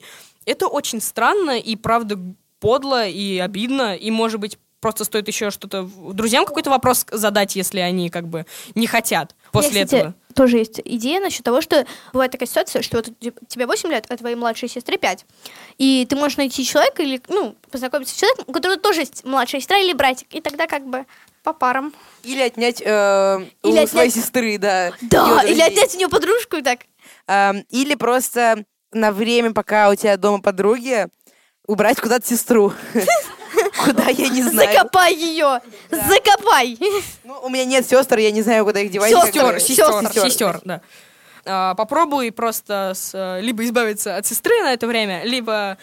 это 0.44 0.66
очень 0.66 1.00
странно 1.00 1.60
и, 1.60 1.76
правда, 1.76 2.18
подло 2.60 3.08
и 3.08 3.38
обидно, 3.38 3.96
и, 3.96 4.10
может 4.10 4.40
быть, 4.40 4.58
просто 4.80 5.04
стоит 5.04 5.28
еще 5.28 5.52
что-то 5.52 5.88
друзьям 6.14 6.46
какой-то 6.46 6.72
вопрос 6.72 7.06
задать, 7.12 7.56
если 7.56 7.80
они 7.80 8.10
как 8.10 8.28
бы 8.28 8.48
не 8.74 8.88
хотят 8.88 9.36
после 9.52 9.72
меня, 9.72 9.86
кстати, 9.86 10.00
этого. 10.00 10.16
тоже 10.34 10.58
есть 10.58 10.82
идея 10.84 11.20
насчет 11.20 11.44
того, 11.44 11.62
что 11.62 11.86
бывает 12.12 12.32
такая 12.32 12.48
ситуация, 12.48 12.82
что 12.82 12.98
вот 12.98 13.10
тебе 13.48 13.68
8 13.68 13.92
лет, 13.92 14.08
а 14.10 14.18
твоей 14.18 14.36
младшей 14.36 14.68
сестре 14.68 14.98
5. 14.98 15.26
И 15.78 16.08
ты 16.10 16.16
можешь 16.16 16.38
найти 16.38 16.66
человека 16.66 17.04
или, 17.04 17.22
ну, 17.28 17.56
познакомиться 17.70 18.16
с 18.16 18.18
человеком, 18.18 18.46
у 18.48 18.52
которого 18.52 18.80
тоже 18.80 19.02
есть 19.02 19.24
младшая 19.26 19.62
сестра 19.62 19.78
или 19.78 19.94
братик, 19.94 20.34
и 20.34 20.42
тогда 20.42 20.66
как 20.66 20.88
бы 20.88 21.06
по 21.48 21.54
парам. 21.54 21.94
Или 22.24 22.42
отнять 22.42 22.82
э, 22.84 23.38
у 23.64 23.68
Или 23.70 23.86
своей 23.86 24.10
отнять- 24.10 24.14
сестры, 24.14 24.58
да. 24.58 24.92
Да, 25.00 25.44
или 25.44 25.62
отнять 25.62 25.96
у 25.96 25.98
нее 25.98 26.10
подружку 26.10 26.58
и 26.58 26.62
так. 26.62 26.80
Эм, 27.28 27.64
или 27.70 27.96
просто 27.96 28.66
на 28.92 29.14
время, 29.14 29.54
пока 29.54 29.90
у 29.90 29.96
тебя 29.96 30.18
дома 30.18 30.42
подруги, 30.42 31.08
убрать 31.66 32.02
куда-то 32.02 32.28
сестру. 32.28 32.74
Куда, 33.86 34.10
я 34.10 34.28
не 34.28 34.42
знаю. 34.44 34.74
Закопай 34.74 35.16
ее! 35.16 35.62
Закопай! 35.90 36.78
Ну, 37.24 37.40
у 37.44 37.50
меня 37.50 37.64
нет 37.64 37.88
сестер, 37.88 38.18
я 38.18 38.32
не 38.32 38.42
знаю, 38.42 38.66
куда 38.66 38.82
их 38.82 38.92
девать. 38.92 39.10
Сестер, 39.10 39.60
Сестер. 39.62 40.30
сестер, 40.30 40.60
да. 40.66 40.82
А, 41.48 41.76
попробуй 41.76 42.32
просто 42.32 42.92
с, 42.96 43.12
э, 43.14 43.42
либо 43.42 43.64
избавиться 43.64 44.18
от 44.18 44.26
сестры 44.26 44.62
на 44.62 44.74
это 44.74 44.86
время, 44.88 45.24
либо 45.24 45.78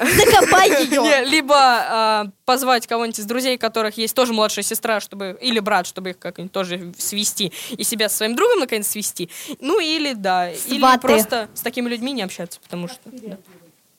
Закопай 0.00 0.84
ее! 0.84 1.24
Либо 1.30 1.56
а, 1.56 2.26
позвать 2.44 2.86
кого-нибудь 2.86 3.18
из 3.18 3.24
друзей, 3.24 3.56
которых 3.56 3.96
есть 3.96 4.14
тоже 4.14 4.32
младшая 4.32 4.64
сестра, 4.64 5.00
чтобы 5.00 5.38
или 5.40 5.60
брат, 5.60 5.86
чтобы 5.86 6.10
их 6.10 6.18
как-нибудь 6.18 6.52
тоже 6.52 6.92
свести 6.98 7.52
и 7.70 7.84
себя 7.84 8.08
со 8.08 8.16
своим 8.18 8.34
другом 8.34 8.60
наконец 8.60 8.88
свести. 8.88 9.30
Ну 9.60 9.78
или 9.80 10.12
да, 10.14 10.50
или 10.50 10.98
просто 10.98 11.48
с 11.54 11.60
такими 11.60 11.88
людьми 11.88 12.12
не 12.12 12.22
общаться, 12.22 12.60
потому 12.60 12.88
что 12.88 13.00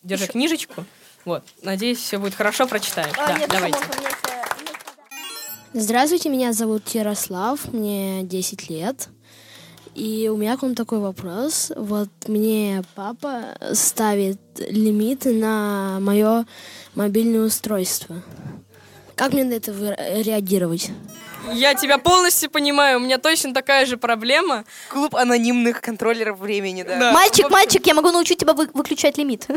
держи 0.04 0.28
книжечку. 0.28 0.86
Вот, 1.26 1.44
надеюсь, 1.62 2.00
все 2.00 2.18
будет 2.18 2.36
хорошо, 2.36 2.68
прочитаем. 2.68 3.14
Да, 3.16 3.40
давайте. 3.48 3.80
Здравствуйте, 5.74 6.30
меня 6.30 6.54
зовут 6.54 6.88
Ярослав, 6.90 7.74
мне 7.74 8.24
10 8.24 8.70
лет. 8.70 9.08
И 9.96 10.30
у 10.34 10.38
меня 10.38 10.58
к 10.58 10.64
вам 10.64 10.74
такой 10.74 11.00
вопрос. 11.00 11.72
Вот 11.76 12.10
мне 12.28 12.84
папа 12.96 13.56
ставит 13.74 14.40
лимиты 14.58 15.34
на 15.34 16.00
мое 16.00 16.46
мобильное 16.96 17.46
устройство. 17.46 18.24
Как 19.16 19.34
мне 19.34 19.44
на 19.44 19.54
это 19.54 19.72
реагировать? 19.72 20.90
Я 21.52 21.74
тебя 21.76 21.98
полностью 21.98 22.50
понимаю, 22.50 22.98
у 22.98 23.02
меня 23.02 23.18
точно 23.18 23.54
такая 23.54 23.86
же 23.86 23.98
проблема. 23.98 24.64
Клуб 24.90 25.16
анонимных 25.16 25.82
контроллеров 25.82 26.40
времени, 26.40 26.84
да. 26.84 26.98
Да. 26.98 27.12
Мальчик, 27.12 27.50
мальчик, 27.50 27.86
я 27.86 27.94
могу 27.94 28.12
научить 28.12 28.40
тебя 28.40 28.54
вы- 28.54 28.70
выключать 28.74 29.18
лимит. 29.18 29.48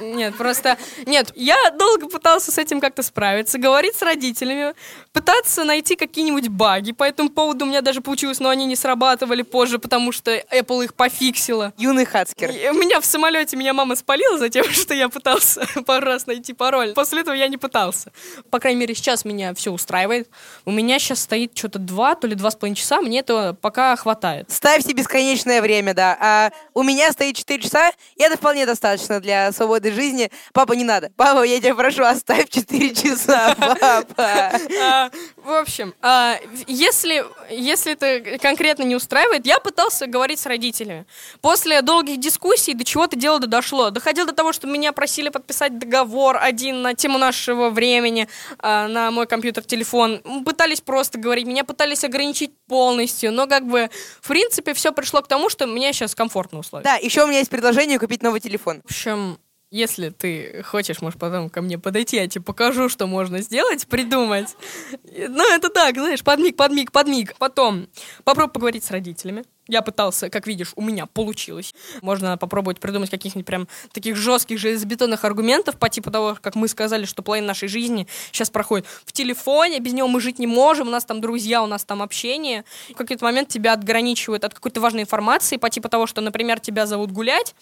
Нет, 0.00 0.36
просто... 0.36 0.76
Нет, 1.06 1.32
я 1.34 1.56
долго 1.70 2.08
пытался 2.08 2.50
с 2.50 2.58
этим 2.58 2.80
как-то 2.80 3.02
справиться, 3.02 3.58
говорить 3.58 3.94
с 3.94 4.02
родителями, 4.02 4.74
пытаться 5.12 5.64
найти 5.64 5.96
какие-нибудь 5.96 6.48
баги. 6.48 6.92
По 6.92 7.04
этому 7.04 7.30
поводу 7.30 7.64
у 7.64 7.68
меня 7.68 7.82
даже 7.82 8.00
получилось, 8.00 8.40
но 8.40 8.48
они 8.48 8.66
не 8.66 8.76
срабатывали 8.76 9.42
позже, 9.42 9.78
потому 9.78 10.12
что 10.12 10.30
Apple 10.36 10.84
их 10.84 10.94
пофиксила. 10.94 11.72
Юный 11.76 12.04
хацкер. 12.04 12.50
И 12.50 12.68
у 12.70 12.74
меня 12.74 13.00
в 13.00 13.04
самолете 13.04 13.56
меня 13.56 13.72
мама 13.74 13.96
спалила 13.96 14.38
за 14.38 14.48
тем, 14.48 14.64
что 14.70 14.94
я 14.94 15.08
пытался 15.08 15.66
пару 15.86 16.06
раз 16.06 16.26
найти 16.26 16.52
пароль. 16.52 16.92
После 16.94 17.20
этого 17.20 17.34
я 17.34 17.48
не 17.48 17.56
пытался. 17.56 18.12
По 18.50 18.58
крайней 18.58 18.80
мере, 18.80 18.94
сейчас 18.94 19.24
меня 19.24 19.54
все 19.54 19.70
устраивает. 19.70 20.28
У 20.64 20.70
меня 20.70 20.98
сейчас 20.98 21.27
стоит 21.28 21.56
что-то 21.56 21.78
два, 21.78 22.14
то 22.14 22.26
ли 22.26 22.34
два 22.34 22.50
с 22.50 22.56
половиной 22.56 22.76
часа. 22.76 23.02
Мне 23.02 23.18
этого 23.18 23.52
пока 23.52 23.94
хватает. 23.96 24.50
Ставьте 24.50 24.94
бесконечное 24.94 25.60
время, 25.60 25.92
да. 25.92 26.16
А 26.18 26.50
у 26.72 26.82
меня 26.82 27.12
стоит 27.12 27.36
4 27.36 27.62
часа, 27.62 27.90
и 28.16 28.22
это 28.22 28.38
вполне 28.38 28.64
достаточно 28.64 29.20
для 29.20 29.52
свободы 29.52 29.92
жизни. 29.92 30.30
Папа, 30.54 30.72
не 30.72 30.84
надо. 30.84 31.12
Папа, 31.16 31.42
я 31.42 31.58
тебя 31.60 31.74
прошу, 31.74 32.02
оставь 32.04 32.48
4 32.48 32.94
часа, 32.94 33.54
папа. 33.58 35.10
В 35.48 35.52
общем, 35.52 35.94
а, 36.02 36.38
если, 36.66 37.24
если 37.48 37.94
это 37.94 38.38
конкретно 38.38 38.82
не 38.82 38.94
устраивает, 38.94 39.46
я 39.46 39.60
пытался 39.60 40.06
говорить 40.06 40.38
с 40.38 40.44
родителями. 40.44 41.06
После 41.40 41.80
долгих 41.80 42.20
дискуссий 42.20 42.74
до 42.74 42.84
чего-то 42.84 43.16
дело 43.16 43.38
дошло. 43.40 43.88
Доходило 43.88 44.26
до 44.26 44.34
того, 44.34 44.52
что 44.52 44.66
меня 44.66 44.92
просили 44.92 45.30
подписать 45.30 45.78
договор 45.78 46.36
один 46.38 46.82
на 46.82 46.92
тему 46.92 47.16
нашего 47.16 47.70
времени, 47.70 48.28
а, 48.58 48.88
на 48.88 49.10
мой 49.10 49.26
компьютер, 49.26 49.64
телефон. 49.64 50.20
Пытались 50.44 50.82
просто 50.82 51.18
говорить, 51.18 51.46
меня 51.46 51.64
пытались 51.64 52.04
ограничить 52.04 52.50
полностью, 52.66 53.32
но 53.32 53.46
как 53.46 53.66
бы, 53.66 53.88
в 54.20 54.28
принципе, 54.28 54.74
все 54.74 54.92
пришло 54.92 55.22
к 55.22 55.28
тому, 55.28 55.48
что 55.48 55.66
мне 55.66 55.94
сейчас 55.94 56.14
комфортно 56.14 56.58
условия. 56.58 56.84
Да, 56.84 56.96
еще 56.96 57.24
у 57.24 57.26
меня 57.26 57.38
есть 57.38 57.50
предложение 57.50 57.98
купить 57.98 58.22
новый 58.22 58.40
телефон. 58.40 58.82
В 58.82 58.90
общем, 58.90 59.38
если 59.70 60.08
ты 60.08 60.62
хочешь, 60.62 61.02
можешь 61.02 61.18
потом 61.18 61.50
ко 61.50 61.60
мне 61.60 61.78
подойти, 61.78 62.16
я 62.16 62.26
тебе 62.26 62.42
покажу, 62.42 62.88
что 62.88 63.06
можно 63.06 63.42
сделать, 63.42 63.86
придумать. 63.86 64.56
Ну, 65.04 65.54
это 65.54 65.68
так, 65.68 65.96
знаешь, 65.96 66.24
подмиг, 66.24 66.56
подмиг, 66.56 66.90
подмиг. 66.90 67.34
Потом 67.38 67.88
попробуй 68.24 68.52
поговорить 68.52 68.84
с 68.84 68.90
родителями. 68.90 69.44
Я 69.66 69.82
пытался, 69.82 70.30
как 70.30 70.46
видишь, 70.46 70.72
у 70.76 70.82
меня 70.82 71.04
получилось. 71.04 71.74
Можно 72.00 72.38
попробовать 72.38 72.80
придумать 72.80 73.10
каких-нибудь 73.10 73.46
прям 73.46 73.68
таких 73.92 74.16
жестких 74.16 74.58
железобетонных 74.58 75.26
аргументов 75.26 75.78
по 75.78 75.90
типу 75.90 76.10
того, 76.10 76.38
как 76.40 76.54
мы 76.54 76.68
сказали, 76.68 77.04
что 77.04 77.22
половина 77.22 77.48
нашей 77.48 77.68
жизни 77.68 78.08
сейчас 78.32 78.48
проходит 78.48 78.86
в 79.04 79.12
телефоне, 79.12 79.80
без 79.80 79.92
него 79.92 80.08
мы 80.08 80.22
жить 80.22 80.38
не 80.38 80.46
можем, 80.46 80.88
у 80.88 80.90
нас 80.90 81.04
там 81.04 81.20
друзья, 81.20 81.62
у 81.62 81.66
нас 81.66 81.84
там 81.84 82.00
общение. 82.00 82.64
В 82.88 82.94
какой-то 82.94 83.22
момент 83.22 83.50
тебя 83.50 83.74
отграничивают 83.74 84.44
от 84.44 84.54
какой-то 84.54 84.80
важной 84.80 85.02
информации 85.02 85.58
по 85.58 85.68
типу 85.68 85.90
того, 85.90 86.06
что, 86.06 86.22
например, 86.22 86.60
тебя 86.60 86.86
зовут 86.86 87.12
гулять, 87.12 87.54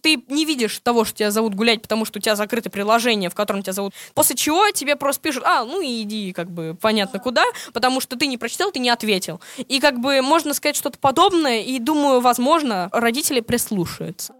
ты 0.00 0.22
не 0.28 0.44
видишь 0.44 0.78
того, 0.78 1.04
что 1.04 1.18
тебя 1.18 1.30
зовут 1.30 1.54
гулять, 1.54 1.82
потому 1.82 2.04
что 2.04 2.18
у 2.18 2.22
тебя 2.22 2.36
закрыто 2.36 2.70
приложение, 2.70 3.30
в 3.30 3.34
котором 3.34 3.62
тебя 3.62 3.72
зовут. 3.72 3.94
После 4.14 4.36
чего 4.36 4.70
тебе 4.70 4.96
просто 4.96 5.22
пишут, 5.22 5.44
а, 5.44 5.64
ну 5.64 5.80
и 5.80 6.02
иди, 6.02 6.32
как 6.32 6.50
бы, 6.50 6.76
понятно 6.80 7.18
куда, 7.18 7.44
потому 7.72 8.00
что 8.00 8.16
ты 8.16 8.26
не 8.26 8.38
прочитал, 8.38 8.70
ты 8.70 8.78
не 8.78 8.90
ответил. 8.90 9.40
И 9.56 9.80
как 9.80 10.00
бы 10.00 10.22
можно 10.22 10.54
сказать 10.54 10.76
что-то 10.76 10.98
подобное, 10.98 11.60
и 11.62 11.78
думаю, 11.78 12.20
возможно, 12.20 12.88
родители 12.92 13.40
прислушаются. 13.40 14.34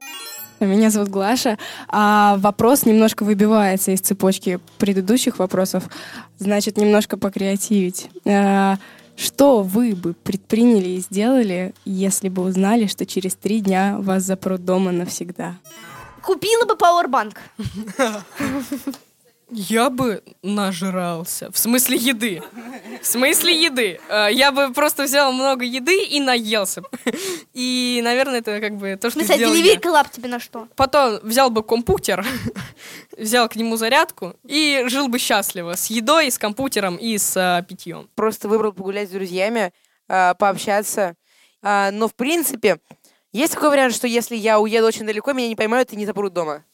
Меня 0.61 0.91
зовут 0.91 1.09
Глаша, 1.09 1.59
а 1.89 2.37
вопрос 2.37 2.85
немножко 2.85 3.25
выбивается 3.25 3.93
из 3.93 4.01
цепочки 4.01 4.61
предыдущих 4.77 5.39
вопросов. 5.39 5.85
Значит, 6.39 6.77
немножко 6.77 7.17
покреативить. 7.17 8.11
Что 9.21 9.63
вы 9.63 9.95
бы 9.95 10.15
предприняли 10.15 10.89
и 10.89 11.01
сделали, 11.01 11.75
если 11.85 12.31
бы 12.31 12.43
узнали, 12.43 12.87
что 12.87 13.05
через 13.05 13.35
три 13.35 13.61
дня 13.61 13.99
вас 13.99 14.23
запрут 14.23 14.65
дома 14.65 14.93
навсегда? 14.93 15.59
Купила 16.23 16.65
бы 16.65 16.75
пауэрбанк. 16.75 17.39
Я 19.51 19.91
бы 19.91 20.23
нажрался. 20.43 21.51
В 21.51 21.59
смысле 21.59 21.97
еды. 21.97 22.43
В 23.03 23.07
смысле 23.07 23.65
еды. 23.65 24.01
Э, 24.09 24.29
Я 24.31 24.53
бы 24.53 24.73
просто 24.73 25.05
взял 25.05 25.33
много 25.33 25.65
еды 25.65 26.05
и 26.05 26.21
наелся. 26.21 26.83
И, 27.53 28.01
наверное, 28.05 28.39
это 28.41 28.61
как 28.61 28.77
бы 28.77 28.97
то, 29.01 29.11
что 29.11 29.21
я. 29.21 29.37
Деливерка 29.37 29.89
лап 29.89 30.11
тебе 30.11 30.29
на 30.29 30.39
что? 30.39 30.69
Потом 30.77 31.19
взял 31.23 31.51
бы 31.51 31.63
компьютер, 31.63 32.25
взял 33.17 33.49
к 33.49 33.57
нему 33.57 33.77
зарядку 33.77 34.35
и 34.45 34.85
жил 34.87 35.09
бы 35.09 35.19
счастливо 35.19 35.75
с 35.75 35.87
едой, 35.87 36.31
с 36.31 36.39
компьютером 36.39 36.97
и 36.97 37.19
с 37.19 37.37
а, 37.37 37.63
питьем. 37.63 38.09
Просто 38.15 38.49
выбрал 38.49 38.73
погулять 38.73 39.09
с 39.09 39.13
друзьями, 39.13 39.73
а, 40.09 40.35
пообщаться. 40.35 41.17
А, 41.63 41.91
Но, 41.91 42.07
в 42.09 42.15
принципе, 42.15 42.79
есть 43.33 43.55
такой 43.55 43.71
вариант, 43.71 43.95
что 43.95 44.07
если 44.07 44.37
я 44.37 44.61
уеду 44.61 44.87
очень 44.87 45.07
далеко, 45.07 45.33
меня 45.33 45.49
не 45.49 45.57
поймают 45.57 45.93
и 45.93 45.97
не 45.97 46.07
запрут 46.07 46.33
дома. 46.33 46.65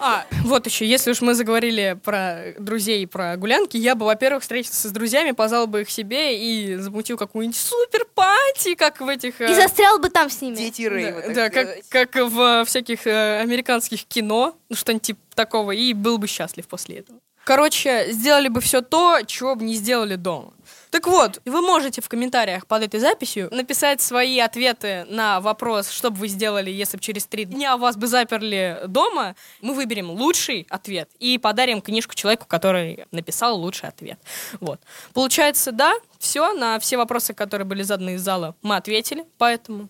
А, 0.00 0.26
вот 0.44 0.66
еще, 0.66 0.86
если 0.86 1.10
уж 1.10 1.20
мы 1.20 1.34
заговорили 1.34 1.98
про 2.02 2.54
друзей 2.58 3.02
и 3.02 3.06
про 3.06 3.36
гулянки, 3.36 3.76
я 3.76 3.94
бы, 3.94 4.06
во-первых, 4.06 4.42
встретился 4.42 4.88
с 4.88 4.92
друзьями, 4.92 5.32
позвал 5.32 5.66
бы 5.66 5.82
их 5.82 5.90
себе 5.90 6.38
и 6.38 6.76
замутил 6.76 7.16
какую-нибудь 7.18 7.56
супер 7.58 8.06
пати, 8.14 8.74
как 8.74 9.00
в 9.00 9.08
этих... 9.08 9.40
э, 9.40 9.52
И 9.52 9.54
застрял 9.54 9.98
бы 9.98 10.08
там 10.08 10.30
с 10.30 10.40
ними. 10.40 10.56
Дети 10.56 10.82
рейва, 10.82 11.20
Да, 11.28 11.34
так 11.34 11.34
да, 11.34 11.50
как, 11.50 12.12
как 12.14 12.30
в 12.30 12.64
всяких 12.64 13.06
э, 13.06 13.40
американских 13.40 14.04
кино, 14.04 14.56
ну, 14.68 14.76
что-нибудь 14.76 15.02
типа 15.02 15.20
такого, 15.34 15.72
и 15.72 15.92
был 15.92 16.18
бы 16.18 16.26
счастлив 16.26 16.66
после 16.66 16.98
этого. 16.98 17.18
Короче, 17.44 18.12
сделали 18.12 18.48
бы 18.48 18.60
все 18.60 18.80
то, 18.82 19.20
чего 19.26 19.54
бы 19.56 19.64
не 19.64 19.74
сделали 19.74 20.14
дома. 20.16 20.52
Так 20.90 21.06
вот, 21.06 21.40
вы 21.44 21.60
можете 21.62 22.00
в 22.02 22.08
комментариях 22.08 22.66
под 22.66 22.82
этой 22.82 23.00
записью 23.00 23.48
написать 23.54 24.00
свои 24.00 24.38
ответы 24.40 25.06
на 25.08 25.40
вопрос, 25.40 25.88
что 25.90 26.10
бы 26.10 26.18
вы 26.18 26.28
сделали, 26.28 26.70
если 26.70 26.96
бы 26.96 27.02
через 27.02 27.26
три 27.26 27.44
дня 27.44 27.76
вас 27.76 27.96
бы 27.96 28.06
заперли 28.08 28.80
дома. 28.86 29.36
Мы 29.62 29.74
выберем 29.74 30.10
лучший 30.10 30.66
ответ 30.68 31.08
и 31.18 31.38
подарим 31.38 31.80
книжку 31.80 32.14
человеку, 32.14 32.46
который 32.46 33.06
написал 33.12 33.56
лучший 33.58 33.88
ответ. 33.88 34.18
Вот. 34.60 34.80
Получается, 35.14 35.72
да, 35.72 35.94
все, 36.18 36.52
на 36.52 36.78
все 36.80 36.96
вопросы, 36.96 37.34
которые 37.34 37.66
были 37.66 37.82
заданы 37.82 38.14
из 38.14 38.20
зала, 38.22 38.54
мы 38.62 38.76
ответили, 38.76 39.24
поэтому 39.38 39.88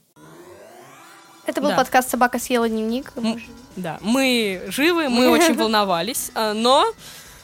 Это 1.47 1.61
был 1.63 1.71
Да. 1.71 1.77
подкаст 1.77 2.11
«Собака 2.11 2.39
съела 2.39 2.69
дневник». 2.69 3.13
М, 3.17 3.41
Да, 3.77 3.99
мы 4.03 4.63
живы, 4.69 5.09
мы 5.09 5.29
очень 5.31 5.55
волновались, 5.55 6.31
а, 6.35 6.53
но 6.55 6.87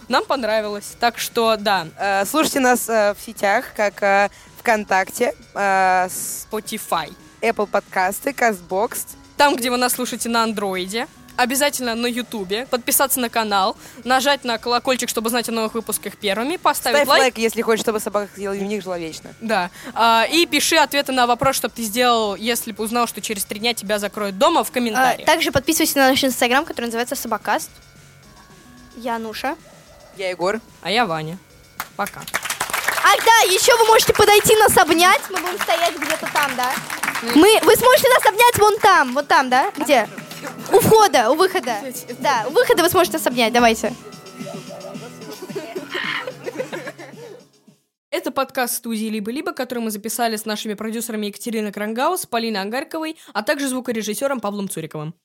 нам 0.08 0.24
понравилось. 0.24 0.94
Так 1.00 1.18
что, 1.18 1.56
да, 1.56 1.86
А, 1.98 2.24
Слушайте 2.24 2.60
нас 2.60 2.88
а, 2.88 3.14
в 3.14 3.20
сетях, 3.20 3.66
как 3.76 4.02
а, 4.02 4.30
ВКонтакте, 4.58 5.34
а, 5.54 6.06
Spotify. 6.08 7.12
Apple 7.40 7.66
подкасты, 7.66 8.30
CastBox. 8.30 8.98
Там, 9.36 9.56
где 9.56 9.70
вы 9.70 9.76
нас 9.76 9.92
слушаете 9.94 10.28
на 10.28 10.42
андроиде. 10.42 11.06
Обязательно 11.36 11.94
на 11.94 12.06
Ютубе, 12.06 12.64
подписаться 12.70 13.20
на 13.20 13.28
канал, 13.28 13.76
нажать 14.04 14.42
на 14.44 14.56
колокольчик, 14.56 15.10
чтобы 15.10 15.28
знать 15.28 15.46
о 15.50 15.52
новых 15.52 15.74
выпусках 15.74 16.16
первыми, 16.16 16.56
поставить 16.56 16.96
Ставь 16.96 17.08
лайк. 17.08 17.20
лайк, 17.20 17.36
если 17.38 17.60
хочешь, 17.60 17.82
чтобы 17.82 18.00
собака 18.00 18.30
съела 18.34 18.56
дневник, 18.56 18.82
жила 18.82 18.96
вечно. 18.98 19.34
Да. 19.42 19.70
А, 19.92 20.24
и 20.32 20.46
пиши 20.46 20.76
ответы 20.76 21.12
на 21.12 21.26
вопрос, 21.26 21.56
что 21.56 21.68
ты 21.68 21.82
сделал, 21.82 22.36
если 22.36 22.72
бы 22.72 22.82
узнал, 22.82 23.06
что 23.06 23.20
через 23.20 23.44
три 23.44 23.60
дня 23.60 23.74
тебя 23.74 23.98
закроют 23.98 24.38
дома, 24.38 24.64
в 24.64 24.70
А, 24.70 24.72
комментариях. 24.72 25.26
Также 25.26 25.52
подписывайся 25.52 25.98
на 25.98 26.08
наш 26.08 26.24
инстаграм, 26.24 26.64
который 26.64 26.86
называется 26.86 27.14
Собакаст. 27.16 27.68
Я 28.96 29.18
Нуша. 29.18 29.56
Я 30.16 30.30
Егор. 30.30 30.60
А 30.82 30.90
я 30.90 31.04
Ваня. 31.04 31.38
Пока. 31.94 32.20
Ах, 32.20 33.24
да, 33.24 33.52
еще 33.52 33.76
вы 33.76 33.84
можете 33.86 34.12
подойти 34.14 34.56
нас 34.56 34.76
обнять. 34.76 35.20
Мы 35.30 35.38
будем 35.40 35.58
стоять 35.58 35.96
где-то 35.96 36.26
там, 36.32 36.50
да? 36.56 36.72
Мы, 37.34 37.60
вы 37.62 37.76
сможете 37.76 38.08
нас 38.08 38.26
обнять 38.26 38.58
вон 38.58 38.78
там, 38.78 39.14
вот 39.14 39.28
там, 39.28 39.50
да? 39.50 39.70
Где? 39.76 40.08
У 40.72 40.80
входа, 40.80 41.30
у 41.30 41.34
выхода. 41.34 41.76
Да, 42.18 42.46
у 42.48 42.50
выхода 42.50 42.82
вы 42.82 42.90
сможете 42.90 43.18
нас 43.18 43.26
обнять, 43.26 43.52
давайте. 43.52 43.92
Это 48.10 48.30
подкаст 48.30 48.76
студии 48.76 49.06
«Либо-либо», 49.06 49.52
который 49.52 49.80
мы 49.80 49.90
записали 49.90 50.36
с 50.36 50.46
нашими 50.46 50.72
продюсерами 50.72 51.26
Екатериной 51.26 51.70
Крангаус, 51.70 52.24
Полиной 52.24 52.62
Ангарковой, 52.62 53.18
а 53.34 53.42
также 53.42 53.68
звукорежиссером 53.68 54.40
Павлом 54.40 54.70
Цуриковым. 54.70 55.14